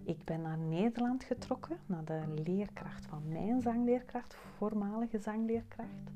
Ik 0.05 0.25
ben 0.25 0.43
naar 0.43 0.59
Nederland 0.59 1.25
getrokken, 1.25 1.79
naar 1.87 2.05
de 2.05 2.43
leerkracht 2.45 3.07
van 3.07 3.29
mijn 3.29 3.61
zangleerkracht, 3.61 4.35
voormalige 4.35 5.19
zangleerkracht. 5.19 6.11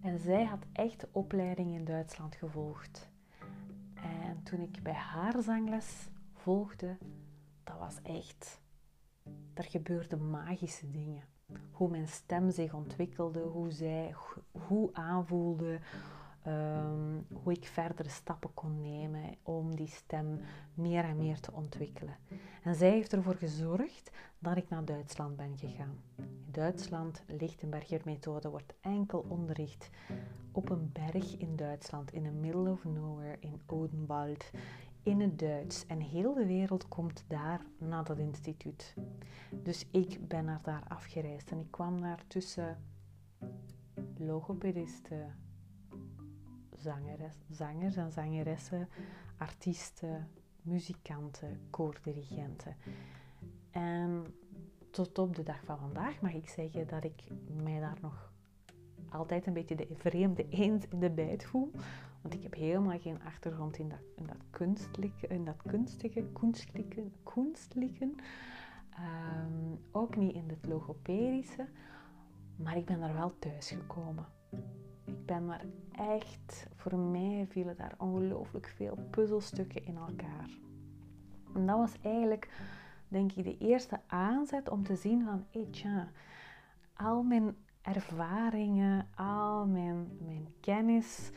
En 0.00 0.18
zij 0.18 0.44
had 0.44 0.64
echt 0.72 1.06
opleiding 1.12 1.74
in 1.74 1.84
Duitsland 1.84 2.34
gevolgd. 2.34 3.08
En 3.94 4.42
toen 4.42 4.60
ik 4.60 4.82
bij 4.82 4.92
haar 4.92 5.42
zangles 5.42 6.08
volgde, 6.32 6.96
dat 7.64 7.78
was 7.78 8.02
echt. 8.02 8.60
Er 9.54 9.64
gebeurden 9.64 10.30
magische 10.30 10.90
dingen. 10.90 11.31
Hoe 11.70 11.88
mijn 11.88 12.08
stem 12.08 12.50
zich 12.50 12.74
ontwikkelde, 12.74 13.40
hoe 13.40 13.70
zij 13.70 14.14
hoe 14.52 14.90
aanvoelde, 14.92 15.78
Ehm, 16.42 17.20
hoe 17.42 17.52
ik 17.52 17.66
verdere 17.66 18.08
stappen 18.08 18.54
kon 18.54 18.80
nemen 18.80 19.34
om 19.42 19.76
die 19.76 19.88
stem 19.88 20.40
meer 20.74 21.04
en 21.04 21.16
meer 21.16 21.40
te 21.40 21.52
ontwikkelen. 21.52 22.16
En 22.62 22.74
zij 22.74 22.90
heeft 22.90 23.12
ervoor 23.12 23.34
gezorgd 23.34 24.10
dat 24.38 24.56
ik 24.56 24.68
naar 24.68 24.84
Duitsland 24.84 25.36
ben 25.36 25.58
gegaan. 25.58 25.98
In 26.16 26.44
Duitsland, 26.50 27.22
Lichtenberger 27.26 28.00
methode, 28.04 28.50
wordt 28.50 28.74
enkel 28.80 29.24
onderricht 29.28 29.90
op 30.52 30.70
een 30.70 30.90
berg 30.92 31.36
in 31.36 31.56
Duitsland, 31.56 32.12
in 32.12 32.22
the 32.22 32.30
middle 32.30 32.70
of 32.70 32.84
nowhere, 32.84 33.36
in 33.40 33.60
Odenwald, 33.66 34.50
in 35.02 35.20
het 35.20 35.38
Duits. 35.38 35.86
En 35.86 36.00
heel 36.00 36.34
de 36.34 36.46
wereld 36.46 36.88
komt 36.88 37.24
daar 37.26 37.60
naar 37.78 38.04
dat 38.04 38.18
instituut. 38.18 38.94
Dus 39.50 39.86
ik 39.90 40.28
ben 40.28 40.44
naar 40.44 40.60
daar 40.62 40.84
afgereisd 40.88 41.50
en 41.50 41.58
ik 41.58 41.70
kwam 41.70 42.00
daar 42.00 42.24
tussen 42.26 42.82
logopedisten, 44.16 45.34
zangeres, 46.78 47.34
zangers 47.50 47.96
en 47.96 48.12
zangeressen, 48.12 48.88
artiesten, 49.36 50.28
muzikanten, 50.62 51.60
koordirigenten. 51.70 52.76
En 53.70 54.26
tot 54.90 55.18
op 55.18 55.36
de 55.36 55.42
dag 55.42 55.64
van 55.64 55.78
vandaag 55.78 56.20
mag 56.20 56.32
ik 56.32 56.48
zeggen 56.48 56.86
dat 56.86 57.04
ik 57.04 57.22
mij 57.62 57.80
daar 57.80 57.98
nog 58.00 58.32
altijd 59.08 59.46
een 59.46 59.52
beetje 59.52 59.74
de 59.74 59.88
vreemde 59.92 60.48
eend 60.48 60.92
in 60.92 61.00
de 61.00 61.10
bijt 61.10 61.44
voel. 61.44 61.70
Want 62.22 62.34
ik 62.34 62.42
heb 62.42 62.54
helemaal 62.54 62.98
geen 62.98 63.22
achtergrond 63.22 63.78
in 63.78 63.88
dat, 63.88 63.98
in 64.16 64.26
dat, 64.26 64.36
in 65.28 65.44
dat 65.44 65.62
kunstige, 65.62 66.24
kunstelijke. 67.22 68.12
Um, 68.98 69.78
ook 69.90 70.16
niet 70.16 70.34
in 70.34 70.48
het 70.48 70.66
logopedische. 70.66 71.66
Maar 72.56 72.76
ik 72.76 72.84
ben 72.84 73.00
daar 73.00 73.14
wel 73.14 73.38
thuis 73.38 73.70
gekomen. 73.70 74.26
Ik 75.04 75.26
ben 75.26 75.46
maar 75.46 75.64
echt, 75.92 76.66
voor 76.76 76.98
mij 76.98 77.46
vielen 77.48 77.76
daar 77.76 77.94
ongelooflijk 77.98 78.66
veel 78.66 78.98
puzzelstukken 79.10 79.86
in 79.86 79.96
elkaar. 79.96 80.50
En 81.54 81.66
dat 81.66 81.78
was 81.78 81.96
eigenlijk, 82.02 82.50
denk 83.08 83.32
ik, 83.32 83.44
de 83.44 83.58
eerste 83.58 84.00
aanzet 84.06 84.68
om 84.68 84.82
te 84.82 84.96
zien 84.96 85.24
van, 85.24 85.44
tja, 85.70 86.08
al 86.94 87.22
mijn 87.22 87.56
ervaringen, 87.82 89.06
al 89.14 89.66
mijn, 89.66 90.08
mijn 90.20 90.48
kennis, 90.60 91.30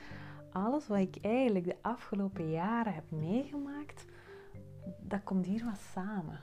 alles 0.56 0.88
wat 0.88 1.00
ik 1.00 1.18
eigenlijk 1.22 1.66
de 1.66 1.78
afgelopen 1.82 2.52
jaren 2.52 2.94
heb 2.94 3.12
meegemaakt, 3.12 4.06
dat 5.00 5.24
komt 5.24 5.46
hier 5.46 5.66
wat 5.66 5.78
samen. 5.78 6.40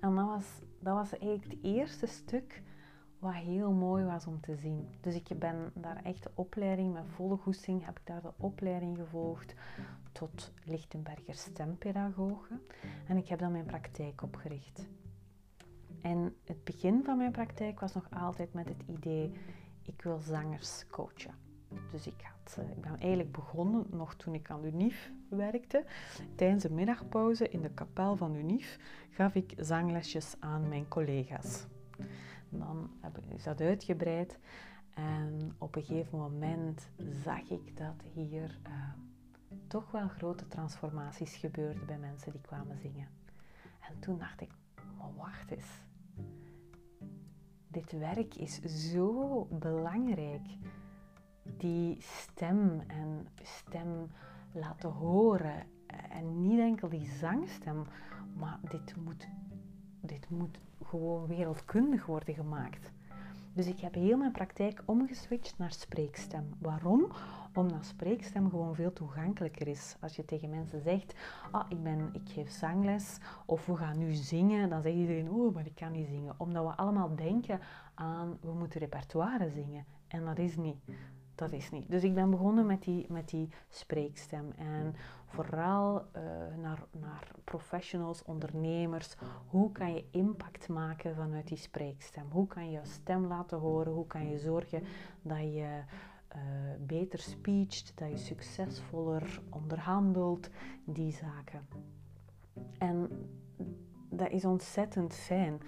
En 0.00 0.14
dat 0.14 0.26
was, 0.26 0.60
dat 0.80 0.94
was 0.94 1.18
eigenlijk 1.18 1.52
het 1.52 1.62
eerste 1.62 2.06
stuk 2.06 2.62
wat 3.18 3.34
heel 3.34 3.72
mooi 3.72 4.04
was 4.04 4.26
om 4.26 4.40
te 4.40 4.56
zien. 4.56 4.88
Dus 5.00 5.14
ik 5.14 5.38
ben 5.38 5.70
daar 5.74 6.00
echt 6.04 6.22
de 6.22 6.30
opleiding, 6.34 6.92
met 6.92 7.04
volle 7.06 7.36
goesting 7.36 7.84
heb 7.84 7.98
ik 7.98 8.06
daar 8.06 8.22
de 8.22 8.32
opleiding 8.36 8.96
gevolgd 8.96 9.54
tot 10.12 10.52
Lichtenberger 10.64 11.34
stempedagoge. 11.34 12.60
En 13.06 13.16
ik 13.16 13.28
heb 13.28 13.38
dan 13.38 13.52
mijn 13.52 13.66
praktijk 13.66 14.22
opgericht. 14.22 14.88
En 16.02 16.36
het 16.44 16.64
begin 16.64 17.04
van 17.04 17.16
mijn 17.16 17.32
praktijk 17.32 17.80
was 17.80 17.94
nog 17.94 18.08
altijd 18.10 18.52
met 18.52 18.68
het 18.68 18.82
idee, 18.86 19.32
ik 19.82 20.02
wil 20.02 20.18
zangers 20.18 20.86
coachen. 20.90 21.34
Dus 21.90 22.06
ik, 22.06 22.32
eh, 22.56 22.70
ik 22.70 22.80
ben 22.80 22.98
eigenlijk 22.98 23.32
begonnen, 23.32 23.86
nog 23.90 24.14
toen 24.14 24.34
ik 24.34 24.50
aan 24.50 24.64
UNIF 24.64 25.10
werkte. 25.28 25.84
Tijdens 26.34 26.62
de 26.62 26.72
middagpauze 26.72 27.48
in 27.48 27.60
de 27.60 27.70
kapel 27.70 28.16
van 28.16 28.34
UNIF 28.34 28.78
gaf 29.10 29.34
ik 29.34 29.54
zanglesjes 29.56 30.36
aan 30.38 30.68
mijn 30.68 30.88
collega's. 30.88 31.66
Dan 32.48 32.90
is 33.28 33.42
dat 33.42 33.60
uitgebreid. 33.60 34.38
En 34.94 35.54
op 35.58 35.76
een 35.76 35.84
gegeven 35.84 36.18
moment 36.18 36.88
zag 37.22 37.50
ik 37.50 37.76
dat 37.76 38.02
hier 38.14 38.58
uh, 38.66 38.72
toch 39.66 39.90
wel 39.90 40.08
grote 40.08 40.48
transformaties 40.48 41.36
gebeurden 41.36 41.86
bij 41.86 41.98
mensen 41.98 42.32
die 42.32 42.40
kwamen 42.40 42.78
zingen. 42.78 43.08
En 43.80 43.98
toen 44.00 44.18
dacht 44.18 44.40
ik, 44.40 44.50
maar 44.98 45.14
wacht 45.16 45.50
eens. 45.50 45.86
Dit 47.68 47.92
werk 47.92 48.34
is 48.34 48.60
zo 48.62 49.44
belangrijk. 49.50 50.46
Die 51.56 51.96
stem 52.00 52.80
en 52.86 53.26
stem 53.42 54.10
laten 54.52 54.90
horen. 54.90 55.66
En 56.10 56.40
niet 56.40 56.58
enkel 56.58 56.88
die 56.88 57.10
zangstem, 57.18 57.84
maar 58.36 58.58
dit 58.68 58.96
moet, 59.04 59.28
dit 60.00 60.30
moet 60.30 60.58
gewoon 60.82 61.26
wereldkundig 61.26 62.06
worden 62.06 62.34
gemaakt. 62.34 62.90
Dus 63.52 63.66
ik 63.66 63.80
heb 63.80 63.94
heel 63.94 64.16
mijn 64.16 64.32
praktijk 64.32 64.82
omgeswitcht 64.84 65.58
naar 65.58 65.72
spreekstem. 65.72 66.48
Waarom? 66.58 67.06
Omdat 67.54 67.84
spreekstem 67.86 68.50
gewoon 68.50 68.74
veel 68.74 68.92
toegankelijker 68.92 69.68
is. 69.68 69.96
Als 70.00 70.16
je 70.16 70.24
tegen 70.24 70.50
mensen 70.50 70.80
zegt, 70.80 71.14
ah, 71.50 71.64
ik, 71.68 71.82
ben, 71.82 72.10
ik 72.12 72.28
geef 72.28 72.50
zangles 72.50 73.18
of 73.46 73.66
we 73.66 73.76
gaan 73.76 73.98
nu 73.98 74.12
zingen, 74.12 74.68
dan 74.68 74.82
zegt 74.82 74.96
iedereen, 74.96 75.30
oh, 75.30 75.54
maar 75.54 75.66
ik 75.66 75.74
kan 75.74 75.92
niet 75.92 76.08
zingen. 76.08 76.34
Omdat 76.36 76.64
we 76.64 76.76
allemaal 76.76 77.16
denken 77.16 77.60
aan, 77.94 78.38
we 78.40 78.52
moeten 78.52 78.80
repertoire 78.80 79.50
zingen. 79.50 79.84
En 80.08 80.24
dat 80.24 80.38
is 80.38 80.56
niet 80.56 80.76
dat 81.38 81.52
is 81.52 81.70
niet. 81.70 81.90
Dus 81.90 82.02
ik 82.02 82.14
ben 82.14 82.30
begonnen 82.30 82.66
met 82.66 82.82
die, 82.82 83.06
met 83.08 83.28
die 83.28 83.48
spreekstem. 83.68 84.52
En 84.56 84.94
vooral 85.26 85.96
uh, 85.96 86.22
naar, 86.62 86.84
naar 86.90 87.30
professionals, 87.44 88.22
ondernemers. 88.22 89.16
Hoe 89.46 89.72
kan 89.72 89.94
je 89.94 90.04
impact 90.10 90.68
maken 90.68 91.14
vanuit 91.14 91.48
die 91.48 91.56
spreekstem? 91.56 92.26
Hoe 92.30 92.46
kan 92.46 92.64
je 92.64 92.70
je 92.70 92.80
stem 92.82 93.26
laten 93.26 93.58
horen? 93.58 93.92
Hoe 93.92 94.06
kan 94.06 94.28
je 94.28 94.38
zorgen 94.38 94.82
dat 95.22 95.38
je 95.38 95.82
uh, 96.36 96.42
beter 96.80 97.18
speecht, 97.18 97.92
dat 97.94 98.10
je 98.10 98.16
succesvoller 98.16 99.40
onderhandelt? 99.50 100.50
Die 100.84 101.12
zaken. 101.12 101.66
En 102.78 103.08
dat 104.10 104.30
is 104.30 104.44
ontzettend 104.44 105.14
fijn. 105.14 105.60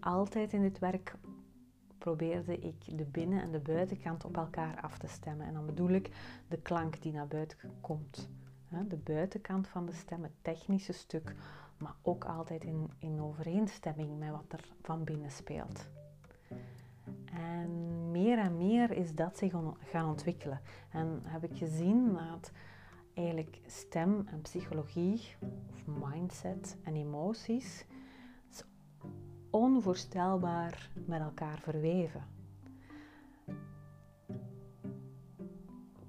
Altijd 0.00 0.52
in 0.52 0.60
dit 0.60 0.78
werk 0.78 1.14
probeerde 2.02 2.58
ik 2.58 2.98
de 2.98 3.04
binnen- 3.04 3.42
en 3.42 3.50
de 3.50 3.58
buitenkant 3.58 4.24
op 4.24 4.36
elkaar 4.36 4.80
af 4.80 4.98
te 4.98 5.06
stemmen. 5.06 5.46
En 5.46 5.54
dan 5.54 5.66
bedoel 5.66 5.90
ik 5.90 6.10
de 6.48 6.56
klank 6.56 7.02
die 7.02 7.12
naar 7.12 7.26
buiten 7.26 7.58
komt. 7.80 8.28
De 8.88 8.96
buitenkant 8.96 9.68
van 9.68 9.86
de 9.86 9.92
stem, 9.92 10.22
het 10.22 10.32
technische 10.42 10.92
stuk, 10.92 11.34
maar 11.78 11.94
ook 12.02 12.24
altijd 12.24 12.64
in, 12.64 12.90
in 12.98 13.20
overeenstemming 13.20 14.18
met 14.18 14.30
wat 14.30 14.52
er 14.52 14.64
van 14.82 15.04
binnen 15.04 15.30
speelt. 15.30 15.88
En 17.32 18.10
meer 18.10 18.38
en 18.38 18.56
meer 18.56 18.90
is 18.90 19.14
dat 19.14 19.38
zich 19.38 19.52
gaan 19.78 20.08
ontwikkelen. 20.08 20.60
En 20.90 21.20
heb 21.22 21.44
ik 21.44 21.56
gezien 21.56 22.12
dat 22.12 22.52
eigenlijk 23.14 23.58
stem 23.66 24.26
en 24.26 24.40
psychologie, 24.40 25.36
of 25.70 26.10
mindset 26.10 26.76
en 26.82 26.96
emoties, 26.96 27.84
onvoorstelbaar 29.52 30.90
met 31.06 31.20
elkaar 31.20 31.58
verweven. 31.58 32.24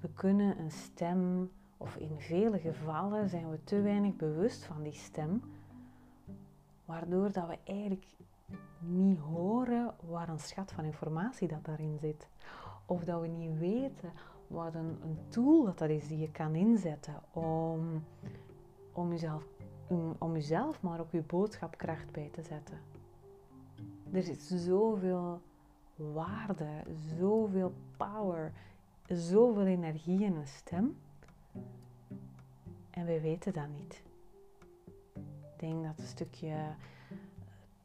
We 0.00 0.12
kunnen 0.14 0.58
een 0.58 0.70
stem, 0.70 1.50
of 1.76 1.96
in 1.96 2.20
vele 2.20 2.58
gevallen 2.58 3.28
zijn 3.28 3.50
we 3.50 3.64
te 3.64 3.80
weinig 3.80 4.16
bewust 4.16 4.64
van 4.64 4.82
die 4.82 4.92
stem, 4.92 5.42
Waardoor 6.84 7.32
dat 7.32 7.46
we 7.46 7.58
eigenlijk 7.64 8.06
niet 8.78 9.18
horen 9.18 9.94
waar 10.00 10.28
een 10.28 10.38
schat 10.38 10.72
van 10.72 10.84
informatie 10.84 11.48
dat 11.48 11.64
daarin 11.64 11.98
zit. 11.98 12.28
Of 12.86 13.04
dat 13.04 13.20
we 13.20 13.26
niet 13.26 13.58
weten 13.58 14.12
wat 14.46 14.74
een, 14.74 14.98
een 15.02 15.18
tool 15.28 15.64
dat, 15.64 15.78
dat 15.78 15.88
is 15.88 16.08
die 16.08 16.18
je 16.18 16.30
kan 16.30 16.54
inzetten 16.54 17.14
om, 17.32 18.04
om, 18.92 19.10
jezelf, 19.10 19.44
om, 20.18 20.34
jezelf, 20.34 20.82
maar 20.82 21.00
ook 21.00 21.10
je 21.10 21.22
boodschapkracht 21.22 22.12
bij 22.12 22.28
te 22.32 22.42
zetten. 22.42 22.78
Er 24.14 24.22
zit 24.22 24.42
zoveel 24.42 25.40
waarde, 25.96 26.68
zoveel 27.18 27.72
power, 27.96 28.52
zoveel 29.08 29.66
energie 29.66 30.24
in 30.24 30.34
een 30.34 30.46
stem. 30.46 30.96
En 32.90 33.06
we 33.06 33.20
weten 33.20 33.52
dat 33.52 33.68
niet. 33.78 34.02
Ik 35.14 35.60
denk 35.60 35.84
dat 35.84 35.98
een 35.98 36.06
stukje 36.06 36.56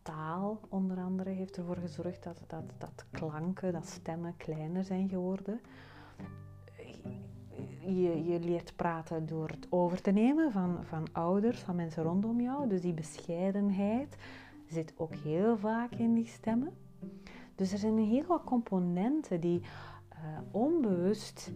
taal 0.01 0.59
onder 0.69 0.98
andere 0.98 1.29
heeft 1.29 1.57
ervoor 1.57 1.77
gezorgd 1.77 2.24
dat, 2.24 2.41
dat, 2.48 2.63
dat 2.77 3.05
klanken, 3.12 3.74
dat 3.74 3.88
stemmen 3.88 4.38
kleiner 4.38 4.83
zijn 4.83 5.09
geworden. 5.09 5.62
Je, 7.79 8.24
je 8.24 8.39
leert 8.39 8.75
praten 8.75 9.25
door 9.25 9.48
het 9.48 9.67
over 9.69 10.01
te 10.01 10.12
nemen 10.12 10.51
van, 10.51 10.77
van 10.83 11.07
ouders, 11.12 11.59
van 11.59 11.75
mensen 11.75 12.03
rondom 12.03 12.41
jou. 12.41 12.67
Dus 12.67 12.81
die 12.81 12.93
bescheidenheid 12.93 14.17
zit 14.70 14.94
ook 14.98 15.16
heel 15.16 15.58
vaak 15.58 15.92
in 15.92 16.14
die 16.14 16.28
stemmen. 16.28 16.74
Dus 17.56 17.72
er 17.72 17.78
zijn 17.78 17.98
heel 17.98 18.26
wat 18.26 18.44
componenten 18.44 19.40
die 19.42 19.62
uh, 20.14 20.40
onbewust 20.52 21.52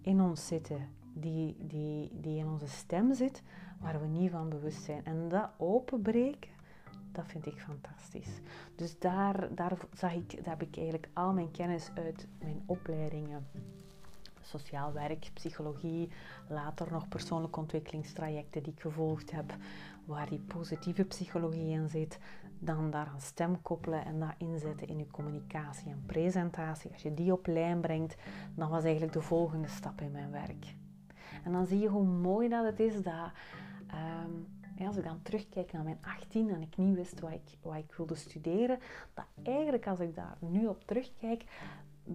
in 0.00 0.20
ons 0.20 0.46
zitten, 0.46 0.88
die, 1.12 1.56
die, 1.58 2.10
die 2.20 2.38
in 2.38 2.46
onze 2.46 2.68
stem 2.68 3.14
zit, 3.14 3.42
waar 3.80 4.00
we 4.00 4.06
niet 4.06 4.30
van 4.30 4.48
bewust 4.48 4.82
zijn. 4.82 5.04
En 5.04 5.28
dat 5.28 5.50
openbreken, 5.56 6.50
dat 7.12 7.26
vind 7.26 7.46
ik 7.46 7.58
fantastisch. 7.58 8.40
Dus 8.74 8.98
daar, 8.98 9.54
daar, 9.54 9.78
zag 9.92 10.12
ik, 10.12 10.44
daar 10.44 10.58
heb 10.58 10.68
ik 10.68 10.76
eigenlijk 10.76 11.08
al 11.12 11.32
mijn 11.32 11.50
kennis 11.50 11.90
uit 11.94 12.26
mijn 12.38 12.62
opleidingen. 12.66 13.46
Sociaal 14.50 14.92
werk, 14.92 15.30
psychologie, 15.34 16.08
later 16.48 16.90
nog 16.90 17.08
persoonlijke 17.08 17.60
ontwikkelingstrajecten 17.60 18.62
die 18.62 18.72
ik 18.72 18.80
gevolgd 18.80 19.30
heb, 19.30 19.54
waar 20.04 20.28
die 20.28 20.38
positieve 20.38 21.04
psychologie 21.04 21.70
in 21.70 21.88
zit, 21.88 22.18
dan 22.58 22.90
daar 22.90 23.12
een 23.14 23.20
stem 23.20 23.62
koppelen 23.62 24.04
en 24.04 24.20
dat 24.20 24.34
inzetten 24.38 24.88
in 24.88 24.98
je 24.98 25.10
communicatie 25.10 25.90
en 25.90 26.02
presentatie. 26.06 26.92
Als 26.92 27.02
je 27.02 27.14
die 27.14 27.32
op 27.32 27.46
lijn 27.46 27.80
brengt, 27.80 28.16
dan 28.54 28.68
was 28.68 28.84
eigenlijk 28.84 29.12
de 29.12 29.22
volgende 29.22 29.68
stap 29.68 30.00
in 30.00 30.10
mijn 30.10 30.30
werk. 30.30 30.74
En 31.44 31.52
dan 31.52 31.66
zie 31.66 31.78
je 31.78 31.88
hoe 31.88 32.04
mooi 32.04 32.48
dat 32.48 32.64
het 32.64 32.80
is 32.80 33.02
dat 33.02 33.30
um, 33.94 34.46
als 34.86 34.96
ik 34.96 35.04
dan 35.04 35.22
terugkijk 35.22 35.72
naar 35.72 35.82
mijn 35.82 35.98
18 36.00 36.50
en 36.50 36.62
ik 36.62 36.76
niet 36.76 36.94
wist 36.94 37.20
wat 37.20 37.32
ik, 37.32 37.56
wat 37.62 37.76
ik 37.76 37.94
wilde 37.96 38.14
studeren, 38.14 38.78
dat 39.14 39.24
eigenlijk 39.42 39.86
als 39.86 40.00
ik 40.00 40.14
daar 40.14 40.36
nu 40.38 40.66
op 40.66 40.84
terugkijk, 40.84 41.44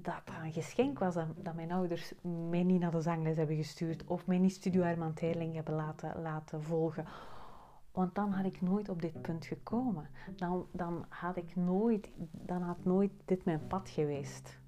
dat 0.02 0.22
dat 0.26 0.36
een 0.44 0.54
geschenk 0.54 1.00
was 1.00 1.14
dat, 1.14 1.26
dat, 1.36 1.56
mijn 1.56 1.72
ouders 1.72 2.14
mij 2.50 2.64
niet 2.64 2.80
naar 2.80 2.92
de 2.92 3.02
zangles 3.02 3.38
hebben 3.38 3.56
gestuurd 3.56 4.04
of 4.06 4.28
mij 4.28 4.38
niet 4.38 4.54
Studio 4.54 4.84
Herman 4.84 5.14
hebben 5.54 5.74
laten, 5.74 6.22
laten 6.22 6.64
volgen 6.64 7.06
want 7.96 8.16
dan 8.16 8.32
had 8.32 8.46
ik 8.46 8.62
nooit 8.62 8.90
op 8.90 9.02
dit 9.02 9.22
punt 9.22 9.46
gekomen. 9.46 10.08
Dan, 10.36 10.66
dan, 10.72 11.06
had 11.10 11.38
ik 11.38 11.56
nooit, 11.56 12.10
dan 12.32 12.62
had 12.62 12.78
nooit 12.84 13.12
dit 13.26 13.46
mijn 13.46 13.68
pad 13.68 13.90
geweest. 13.90 14.60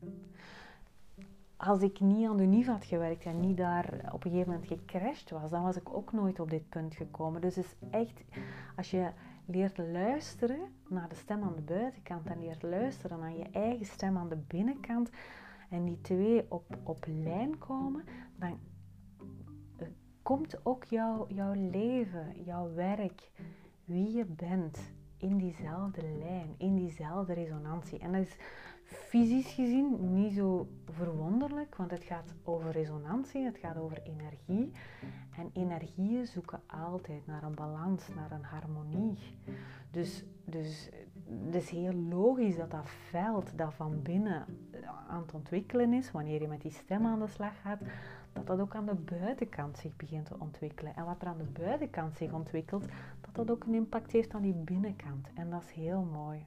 Als 1.58 1.82
ik 1.82 2.00
niet 2.00 2.28
aan 2.28 2.38
de 2.38 2.44
NIV 2.44 2.68
had 2.68 2.86
gewerkt 2.86 3.26
en 3.26 3.40
niet 3.40 3.58
daar 3.58 4.10
op 4.12 4.26
een 4.26 4.32
gegeven 4.32 4.52
moment 4.52 4.68
gecrashed 4.68 5.30
was, 5.30 5.50
dan 5.50 5.64
was 5.64 5.76
ik 5.76 5.94
ook 5.94 6.12
nooit 6.12 6.40
op 6.40 6.50
dit 6.50 6.70
punt 6.70 6.96
gekomen. 6.96 7.42
Dus 7.42 7.58
is 7.58 7.76
echt, 7.90 8.24
als 8.76 8.92
je 8.92 9.10
leert 9.48 9.78
luisteren 9.78 10.60
naar 10.88 11.10
de 11.10 11.16
stem 11.16 11.44
aan 11.44 11.56
de 11.56 11.62
buitenkant 11.62 12.28
en 12.28 12.40
leert 12.40 12.64
luisteren 12.64 13.20
naar 13.20 13.36
je 13.36 13.50
eigen 13.52 13.86
stem 13.86 14.18
aan 14.18 14.30
de 14.30 14.38
binnenkant 14.48 15.10
en 15.70 15.86
die 15.86 16.02
twee 16.02 16.46
op, 16.52 16.78
op 16.84 17.06
lijn 17.08 17.58
komen, 17.58 18.04
dan 18.36 18.60
komt 20.22 20.66
ook 20.66 20.84
jouw, 20.84 21.28
jouw 21.28 21.54
leven, 21.54 22.44
jouw 22.44 22.74
werk, 22.74 23.32
wie 23.86 24.16
je 24.16 24.26
bent, 24.26 24.80
in 25.18 25.38
diezelfde 25.38 26.02
lijn, 26.20 26.56
in 26.58 26.76
diezelfde 26.76 27.34
resonantie. 27.34 28.00
En 28.00 28.12
dat 28.12 28.22
is 28.22 28.38
fysisch 28.88 29.54
gezien 29.54 30.14
niet 30.14 30.34
zo 30.34 30.68
verwonderlijk, 30.86 31.76
want 31.76 31.92
het 31.92 32.04
gaat 32.04 32.34
over 32.44 32.72
resonantie, 32.72 33.46
het 33.46 33.58
gaat 33.58 33.78
over 33.78 34.02
energie. 34.04 34.72
En 35.38 35.50
energieën 35.54 36.28
zoeken 36.28 36.62
altijd 36.68 37.28
naar 37.28 37.44
een 37.44 37.56
balans, 37.56 38.08
naar 38.16 38.32
een 38.32 38.44
harmonie. 38.44 39.18
Dus, 39.92 40.26
dus 40.46 40.90
het 41.46 41.56
is 41.56 41.70
heel 41.70 41.94
logisch 41.94 42.56
dat 42.56 42.72
dat 42.72 42.90
veld 42.90 43.58
dat 43.58 43.74
van 43.74 44.02
binnen 44.02 44.46
aan 45.08 45.22
het 45.22 45.34
ontwikkelen 45.34 45.94
is, 45.94 46.12
wanneer 46.12 46.42
je 46.42 46.48
met 46.48 46.62
die 46.62 46.72
stem 46.72 47.06
aan 47.06 47.20
de 47.20 47.28
slag 47.28 47.62
gaat, 47.62 47.80
dat 48.34 48.48
dat 48.48 48.60
ook 48.60 48.76
aan 48.76 48.86
de 48.86 48.96
buitenkant 48.96 49.78
zich 49.78 49.96
begint 49.96 50.26
te 50.26 50.40
ontwikkelen. 50.40 50.96
En 50.96 51.06
wat 51.06 51.22
er 51.22 51.28
aan 51.28 51.38
de 51.38 51.62
buitenkant 51.62 52.18
zich 52.18 52.32
ontwikkelt, 52.32 52.86
dat 53.22 53.36
dat 53.36 53.52
ook 53.52 53.64
een 53.64 53.74
impact 53.74 54.12
heeft 54.12 54.34
aan 54.34 54.42
die 54.42 54.54
binnenkant. 54.54 55.28
En 55.34 55.50
dat 55.50 55.64
is 55.64 55.72
heel 55.72 56.02
mooi. 56.02 56.46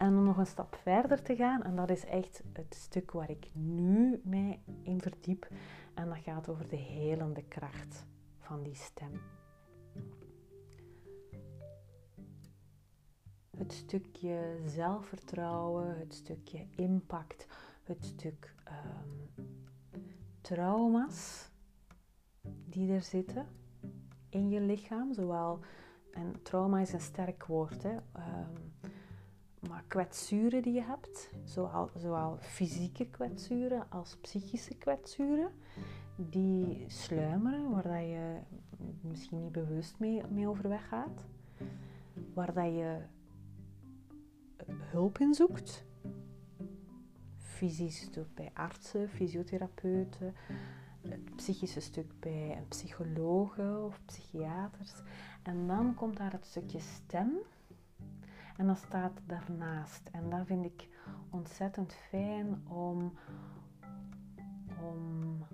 En 0.00 0.16
om 0.16 0.24
nog 0.24 0.36
een 0.36 0.46
stap 0.46 0.74
verder 0.74 1.22
te 1.22 1.36
gaan, 1.36 1.62
en 1.62 1.76
dat 1.76 1.90
is 1.90 2.04
echt 2.04 2.42
het 2.52 2.74
stuk 2.74 3.10
waar 3.10 3.30
ik 3.30 3.50
nu 3.54 4.20
mij 4.24 4.62
in 4.82 5.00
verdiep, 5.00 5.48
en 5.94 6.08
dat 6.08 6.18
gaat 6.18 6.48
over 6.48 6.68
de 6.68 6.76
helende 6.76 7.42
kracht 7.42 8.06
van 8.38 8.62
die 8.62 8.74
stem. 8.74 9.20
Het 13.56 13.72
stukje 13.72 14.60
zelfvertrouwen, 14.66 15.98
het 15.98 16.14
stukje 16.14 16.66
impact, 16.76 17.46
het 17.82 18.04
stuk 18.04 18.54
um, 18.68 19.30
trauma's 20.40 21.50
die 22.42 22.92
er 22.92 23.02
zitten 23.02 23.46
in 24.28 24.50
je 24.50 24.60
lichaam. 24.60 25.12
Zowel, 25.12 25.60
en 26.12 26.42
trauma 26.42 26.80
is 26.80 26.92
een 26.92 27.00
sterk 27.00 27.46
woord, 27.46 27.82
hè, 27.82 27.96
maar 28.12 28.50
kwetsuren 29.90 30.62
die 30.62 30.72
je 30.72 30.82
hebt, 30.82 31.30
zowel, 31.44 31.90
zowel 31.96 32.36
fysieke 32.40 33.06
kwetsuren 33.06 33.86
als 33.88 34.16
psychische 34.16 34.74
kwetsuren, 34.74 35.50
die 36.16 36.84
sluimeren, 36.86 37.70
waar 37.70 37.82
dat 37.82 38.00
je 38.00 38.38
misschien 39.00 39.42
niet 39.42 39.52
bewust 39.52 39.98
mee, 39.98 40.22
mee 40.28 40.48
overweg 40.48 40.88
gaat, 40.88 41.24
waar 42.34 42.52
dat 42.52 42.64
je 42.64 42.98
hulp 44.90 45.18
in 45.18 45.34
zoekt 45.34 45.84
fysisch 47.60 48.00
stuk 48.00 48.34
bij 48.34 48.50
artsen, 48.54 49.08
fysiotherapeuten, 49.08 50.34
het 51.08 51.36
psychische 51.36 51.80
stuk 51.80 52.20
bij 52.20 52.56
een 52.56 52.68
psychologe 52.68 53.82
of 53.86 54.00
psychiaters. 54.06 54.92
En 55.42 55.66
dan 55.66 55.94
komt 55.94 56.16
daar 56.16 56.32
het 56.32 56.46
stukje 56.46 56.80
stem. 56.80 57.30
En 58.60 58.66
dat 58.66 58.78
staat 58.78 59.20
daarnaast. 59.26 60.08
En 60.12 60.30
dat 60.30 60.46
vind 60.46 60.64
ik 60.64 60.88
ontzettend 61.30 61.92
fijn 61.92 62.62
om, 62.68 63.12
om 64.80 65.44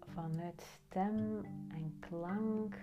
vanuit 0.00 0.60
stem 0.60 1.44
en 1.68 1.96
klank 2.00 2.76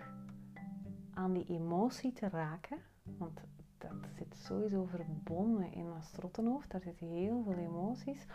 aan 1.13 1.33
die 1.33 1.45
emotie 1.45 2.13
te 2.13 2.29
raken. 2.29 2.77
Want 3.17 3.39
dat 3.77 3.91
zit 4.17 4.35
sowieso 4.35 4.85
verbonden 4.85 5.73
in 5.73 5.91
ons 5.91 6.11
trottenhoofd. 6.11 6.71
Daar 6.71 6.81
zitten 6.81 7.07
heel 7.07 7.43
veel 7.43 7.57
emoties. 7.57 8.25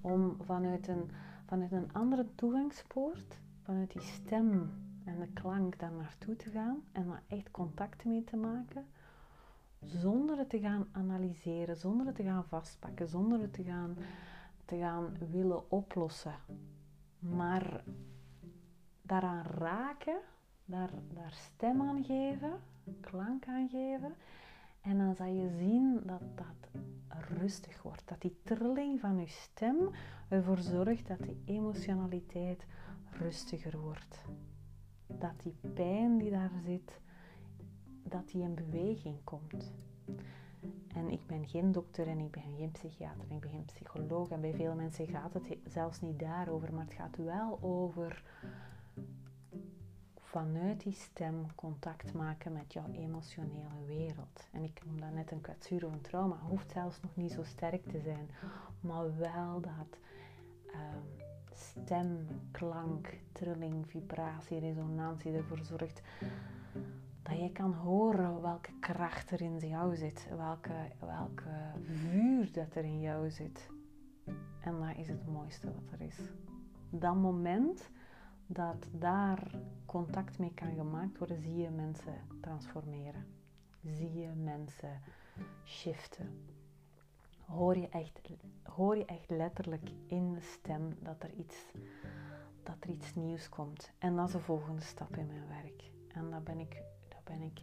Om 0.00 0.36
vanuit 0.40 0.88
een, 0.88 1.10
vanuit 1.46 1.72
een 1.72 1.92
andere 1.92 2.26
toegangspoort, 2.34 3.40
vanuit 3.62 3.92
die 3.92 4.02
stem 4.02 4.70
en 5.08 5.18
de 5.18 5.32
klank 5.32 5.78
daar 5.78 5.92
naartoe 5.92 6.36
te 6.36 6.50
gaan 6.50 6.82
en 6.92 7.06
daar 7.06 7.22
echt 7.28 7.50
contact 7.50 8.04
mee 8.04 8.24
te 8.24 8.36
maken. 8.36 8.86
Zonder 9.80 10.38
het 10.38 10.50
te 10.50 10.60
gaan 10.60 10.88
analyseren, 10.92 11.76
zonder 11.76 12.06
het 12.06 12.14
te 12.14 12.22
gaan 12.22 12.44
vastpakken, 12.44 13.08
zonder 13.08 13.40
het 13.40 13.52
te 13.52 13.62
gaan, 13.62 13.96
te 14.64 14.76
gaan 14.76 15.16
willen 15.30 15.70
oplossen. 15.70 16.34
Maar 17.18 17.84
daaraan 19.02 19.42
raken, 19.42 20.18
daar, 20.64 20.90
daar 21.14 21.32
stem 21.32 21.82
aan 21.82 22.04
geven, 22.04 22.52
klank 23.00 23.46
aan 23.46 23.68
geven 23.68 24.14
en 24.80 24.98
dan 24.98 25.14
zal 25.14 25.26
je 25.26 25.48
zien 25.58 26.00
dat 26.04 26.22
dat 26.34 26.82
rustig 27.38 27.82
wordt. 27.82 28.02
Dat 28.04 28.20
die 28.20 28.40
trilling 28.44 29.00
van 29.00 29.18
je 29.18 29.26
stem 29.26 29.90
ervoor 30.28 30.58
zorgt 30.58 31.08
dat 31.08 31.22
die 31.22 31.42
emotionaliteit 31.44 32.66
rustiger 33.10 33.78
wordt. 33.78 34.24
Dat 35.08 35.42
die 35.42 35.54
pijn 35.74 36.18
die 36.18 36.30
daar 36.30 36.50
zit, 36.64 37.00
dat 38.02 38.28
die 38.28 38.42
in 38.42 38.54
beweging 38.54 39.16
komt. 39.24 39.72
En 40.94 41.10
ik 41.10 41.26
ben 41.26 41.48
geen 41.48 41.72
dokter 41.72 42.06
en 42.06 42.18
ik 42.18 42.30
ben 42.30 42.56
geen 42.56 42.70
psychiater 42.70 43.24
en 43.28 43.34
ik 43.34 43.40
ben 43.40 43.50
geen 43.50 43.64
psycholoog. 43.64 44.28
En 44.28 44.40
bij 44.40 44.54
veel 44.54 44.74
mensen 44.74 45.06
gaat 45.06 45.34
het 45.34 45.56
zelfs 45.64 46.00
niet 46.00 46.18
daarover, 46.18 46.74
maar 46.74 46.84
het 46.84 46.94
gaat 46.94 47.16
wel 47.16 47.58
over 47.62 48.22
vanuit 50.20 50.82
die 50.82 50.92
stem 50.92 51.54
contact 51.54 52.12
maken 52.12 52.52
met 52.52 52.72
jouw 52.72 52.90
emotionele 52.92 53.84
wereld. 53.86 54.48
En 54.52 54.62
ik 54.62 54.82
noem 54.86 55.00
dat 55.00 55.12
net 55.12 55.30
een 55.30 55.40
kwetsuur 55.40 55.86
of 55.86 55.92
een 55.92 56.00
trauma. 56.00 56.38
Hoeft 56.48 56.70
zelfs 56.70 57.00
nog 57.00 57.16
niet 57.16 57.32
zo 57.32 57.42
sterk 57.42 57.88
te 57.88 58.00
zijn, 58.00 58.30
maar 58.80 59.16
wel 59.16 59.60
dat 59.60 59.98
um, 60.66 61.26
stem, 61.58 62.26
klank, 62.50 63.18
trilling, 63.32 63.86
vibratie, 63.86 64.58
resonantie 64.58 65.32
ervoor 65.32 65.64
zorgt 65.64 66.02
dat 67.22 67.38
je 67.38 67.52
kan 67.52 67.72
horen 67.72 68.42
welke 68.42 68.70
kracht 68.80 69.30
er 69.30 69.40
in 69.40 69.58
jou 69.58 69.96
zit, 69.96 70.28
welke, 70.36 70.92
welke 71.00 71.72
vuur 71.84 72.52
dat 72.52 72.74
er 72.74 72.84
in 72.84 73.00
jou 73.00 73.30
zit. 73.30 73.70
En 74.60 74.78
dat 74.80 74.96
is 74.96 75.08
het 75.08 75.26
mooiste 75.26 75.72
wat 75.72 76.00
er 76.00 76.06
is. 76.06 76.18
Dat 76.90 77.14
moment 77.14 77.90
dat 78.46 78.88
daar 78.92 79.50
contact 79.86 80.38
mee 80.38 80.54
kan 80.54 80.74
gemaakt 80.74 81.18
worden, 81.18 81.40
zie 81.40 81.56
je 81.56 81.70
mensen 81.70 82.14
transformeren. 82.40 83.26
Zie 83.82 84.12
je 84.12 84.28
mensen 84.28 85.00
shiften. 85.64 86.44
Hoor 87.48 87.76
je 87.76 87.88
echt, 87.88 88.20
hoor 88.62 88.96
je 88.96 89.04
echt 89.04 89.30
letterlijk 89.30 89.90
in 90.06 90.32
de 90.32 90.40
stem 90.40 90.96
dat 91.00 91.22
er, 91.22 91.32
iets, 91.32 91.56
dat 92.62 92.76
er 92.80 92.90
iets 92.90 93.14
nieuws 93.14 93.48
komt. 93.48 93.90
En 93.98 94.16
dat 94.16 94.26
is 94.26 94.32
de 94.32 94.40
volgende 94.40 94.82
stap 94.82 95.16
in 95.16 95.26
mijn 95.26 95.48
werk. 95.48 95.90
En 96.08 96.30
daar 96.30 96.42
ben 96.42 96.58
ik, 96.58 96.82
daar 97.08 97.22
ben 97.24 97.42
ik 97.42 97.60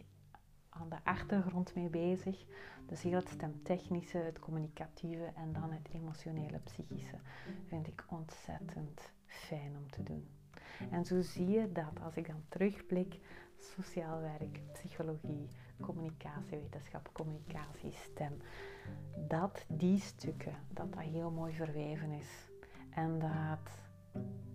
aan 0.68 0.88
de 0.88 0.96
achtergrond 1.04 1.74
mee 1.74 1.88
bezig. 1.88 2.44
Dus 2.86 3.02
heel 3.02 3.18
het 3.18 3.28
stemtechnische, 3.28 4.18
het 4.18 4.38
communicatieve 4.38 5.32
en 5.34 5.52
dan 5.52 5.72
het 5.72 5.88
emotionele, 5.92 6.58
psychische 6.58 7.18
vind 7.66 7.86
ik 7.86 8.04
ontzettend 8.08 9.12
fijn 9.26 9.76
om 9.76 9.90
te 9.90 10.02
doen. 10.02 10.28
En 10.90 11.04
zo 11.04 11.22
zie 11.22 11.48
je 11.48 11.72
dat 11.72 12.00
als 12.02 12.16
ik 12.16 12.26
dan 12.26 12.44
terugblik, 12.48 13.20
sociaal 13.56 14.20
werk, 14.20 14.60
psychologie, 14.72 15.48
communicatiewetenschap, 15.80 17.10
communicatie, 17.12 17.92
stem, 17.92 18.40
dat 19.28 19.64
die 19.68 19.98
stukken, 19.98 20.54
dat 20.68 20.92
dat 20.92 21.02
heel 21.02 21.30
mooi 21.30 21.52
verweven 21.52 22.10
is. 22.10 22.50
En 22.90 23.18
dat, 23.18 23.90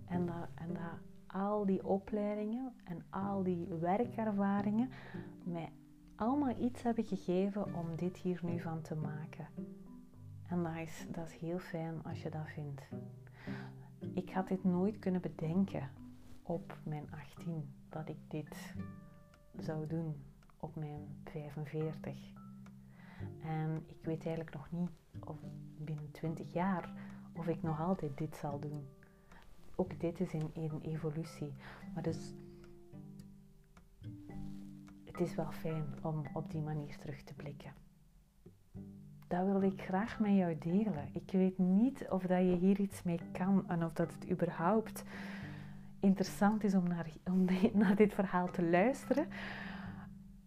en 0.05 0.25
dat, 0.25 0.47
en 0.55 0.73
dat 0.73 0.99
al 1.27 1.65
die 1.65 1.85
opleidingen 1.85 2.73
en 2.83 3.05
al 3.09 3.43
die 3.43 3.67
werkervaringen 3.79 4.89
mij 5.43 5.71
allemaal 6.15 6.57
iets 6.57 6.83
hebben 6.83 7.03
gegeven 7.03 7.75
om 7.75 7.95
dit 7.95 8.17
hier 8.17 8.39
nu 8.43 8.59
van 8.59 8.81
te 8.81 8.95
maken. 8.95 9.47
En 10.47 10.63
dat 10.63 10.75
is, 10.75 11.05
dat 11.11 11.27
is 11.27 11.35
heel 11.35 11.59
fijn 11.59 12.03
als 12.03 12.21
je 12.21 12.29
dat 12.29 12.47
vindt. 12.47 12.81
Ik 14.13 14.29
had 14.29 14.47
dit 14.47 14.63
nooit 14.63 14.99
kunnen 14.99 15.21
bedenken 15.21 15.89
op 16.43 16.77
mijn 16.83 17.11
18 17.11 17.73
dat 17.89 18.09
ik 18.09 18.17
dit 18.27 18.75
zou 19.57 19.87
doen 19.87 20.15
op 20.59 20.75
mijn 20.75 21.21
45. 21.23 22.40
Ik 23.75 24.05
weet 24.05 24.25
eigenlijk 24.25 24.55
nog 24.55 24.71
niet 24.71 24.89
of 25.19 25.37
binnen 25.77 26.11
20 26.11 26.53
jaar 26.53 26.93
of 27.33 27.47
ik 27.47 27.61
nog 27.61 27.79
altijd 27.81 28.17
dit 28.17 28.35
zal 28.35 28.59
doen. 28.59 28.87
Ook 29.75 29.99
dit 29.99 30.19
is 30.19 30.33
in, 30.33 30.51
een 30.53 30.81
evolutie. 30.81 31.53
Maar 31.93 32.03
dus 32.03 32.33
het 35.05 35.19
is 35.19 35.35
wel 35.35 35.51
fijn 35.51 35.85
om 36.01 36.23
op 36.33 36.51
die 36.51 36.61
manier 36.61 36.97
terug 36.97 37.23
te 37.23 37.33
blikken. 37.33 37.73
Dat 39.27 39.45
wil 39.45 39.61
ik 39.61 39.81
graag 39.81 40.19
met 40.19 40.35
jou 40.35 40.57
delen. 40.57 41.09
Ik 41.13 41.31
weet 41.31 41.57
niet 41.57 42.07
of 42.09 42.23
dat 42.23 42.39
je 42.39 42.55
hier 42.55 42.79
iets 42.79 43.03
mee 43.03 43.19
kan 43.31 43.69
en 43.69 43.83
of 43.83 43.93
dat 43.93 44.13
het 44.13 44.29
überhaupt 44.29 45.03
interessant 45.99 46.63
is 46.63 46.75
om 46.75 46.87
naar, 46.87 47.07
om 47.23 47.45
naar 47.81 47.95
dit 47.95 48.13
verhaal 48.13 48.51
te 48.51 48.63
luisteren. 48.63 49.27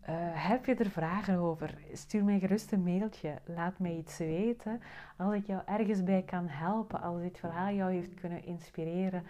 Uh, 0.08 0.14
heb 0.48 0.64
je 0.64 0.74
er 0.74 0.90
vragen 0.90 1.38
over? 1.38 1.78
Stuur 1.92 2.24
mij 2.24 2.38
gerust 2.38 2.72
een 2.72 2.82
mailtje. 2.82 3.38
Laat 3.44 3.78
mij 3.78 3.96
iets 3.96 4.18
weten. 4.18 4.80
Als 5.16 5.34
ik 5.34 5.46
jou 5.46 5.62
ergens 5.66 6.02
bij 6.02 6.22
kan 6.22 6.46
helpen, 6.48 7.00
als 7.00 7.20
dit 7.20 7.38
verhaal 7.38 7.74
jou 7.74 7.92
heeft 7.92 8.14
kunnen 8.14 8.44
inspireren, 8.44 9.24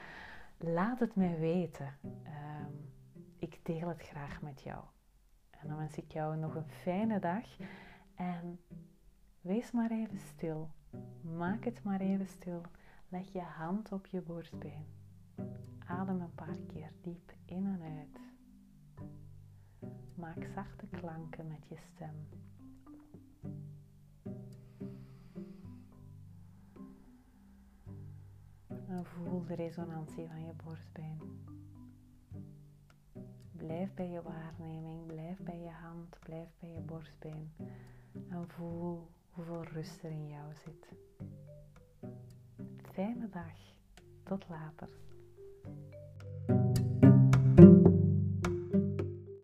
laat 0.58 1.00
het 1.00 1.16
mij 1.16 1.38
weten. 1.38 1.96
Uh, 2.04 2.30
ik 3.38 3.58
deel 3.62 3.88
het 3.88 4.02
graag 4.02 4.42
met 4.42 4.62
jou. 4.62 4.84
En 5.50 5.68
dan 5.68 5.78
wens 5.78 5.96
ik 5.96 6.12
jou 6.12 6.36
nog 6.36 6.54
een 6.54 6.68
fijne 6.68 7.18
dag. 7.18 7.46
En 8.14 8.60
wees 9.40 9.70
maar 9.70 9.90
even 9.90 10.18
stil. 10.18 10.70
Maak 11.20 11.64
het 11.64 11.82
maar 11.82 12.00
even 12.00 12.26
stil. 12.26 12.62
Leg 13.08 13.32
je 13.32 13.40
hand 13.40 13.92
op 13.92 14.06
je 14.06 14.20
borstbeen. 14.20 14.86
Adem 15.86 16.20
een 16.20 16.34
paar 16.34 16.58
keer 16.66 16.92
diep 17.00 17.32
in 17.44 17.66
en 17.66 17.80
uit. 17.82 18.23
Maak 20.14 20.44
zachte 20.54 20.86
klanken 20.86 21.46
met 21.46 21.68
je 21.68 21.76
stem. 21.76 22.28
En 28.88 29.04
voel 29.04 29.44
de 29.44 29.54
resonantie 29.54 30.26
van 30.28 30.46
je 30.46 30.52
borstbeen. 30.64 31.20
Blijf 33.52 33.94
bij 33.94 34.08
je 34.08 34.22
waarneming, 34.22 35.06
blijf 35.06 35.38
bij 35.38 35.58
je 35.58 35.70
hand, 35.70 36.18
blijf 36.18 36.48
bij 36.60 36.70
je 36.70 36.80
borstbeen. 36.80 37.52
En 38.28 38.48
voel 38.48 39.10
hoeveel 39.30 39.64
rust 39.64 40.02
er 40.02 40.10
in 40.10 40.28
jou 40.28 40.54
zit. 40.54 40.88
Fijne 42.92 43.28
dag. 43.28 43.72
Tot 44.22 44.48
later. 44.48 44.88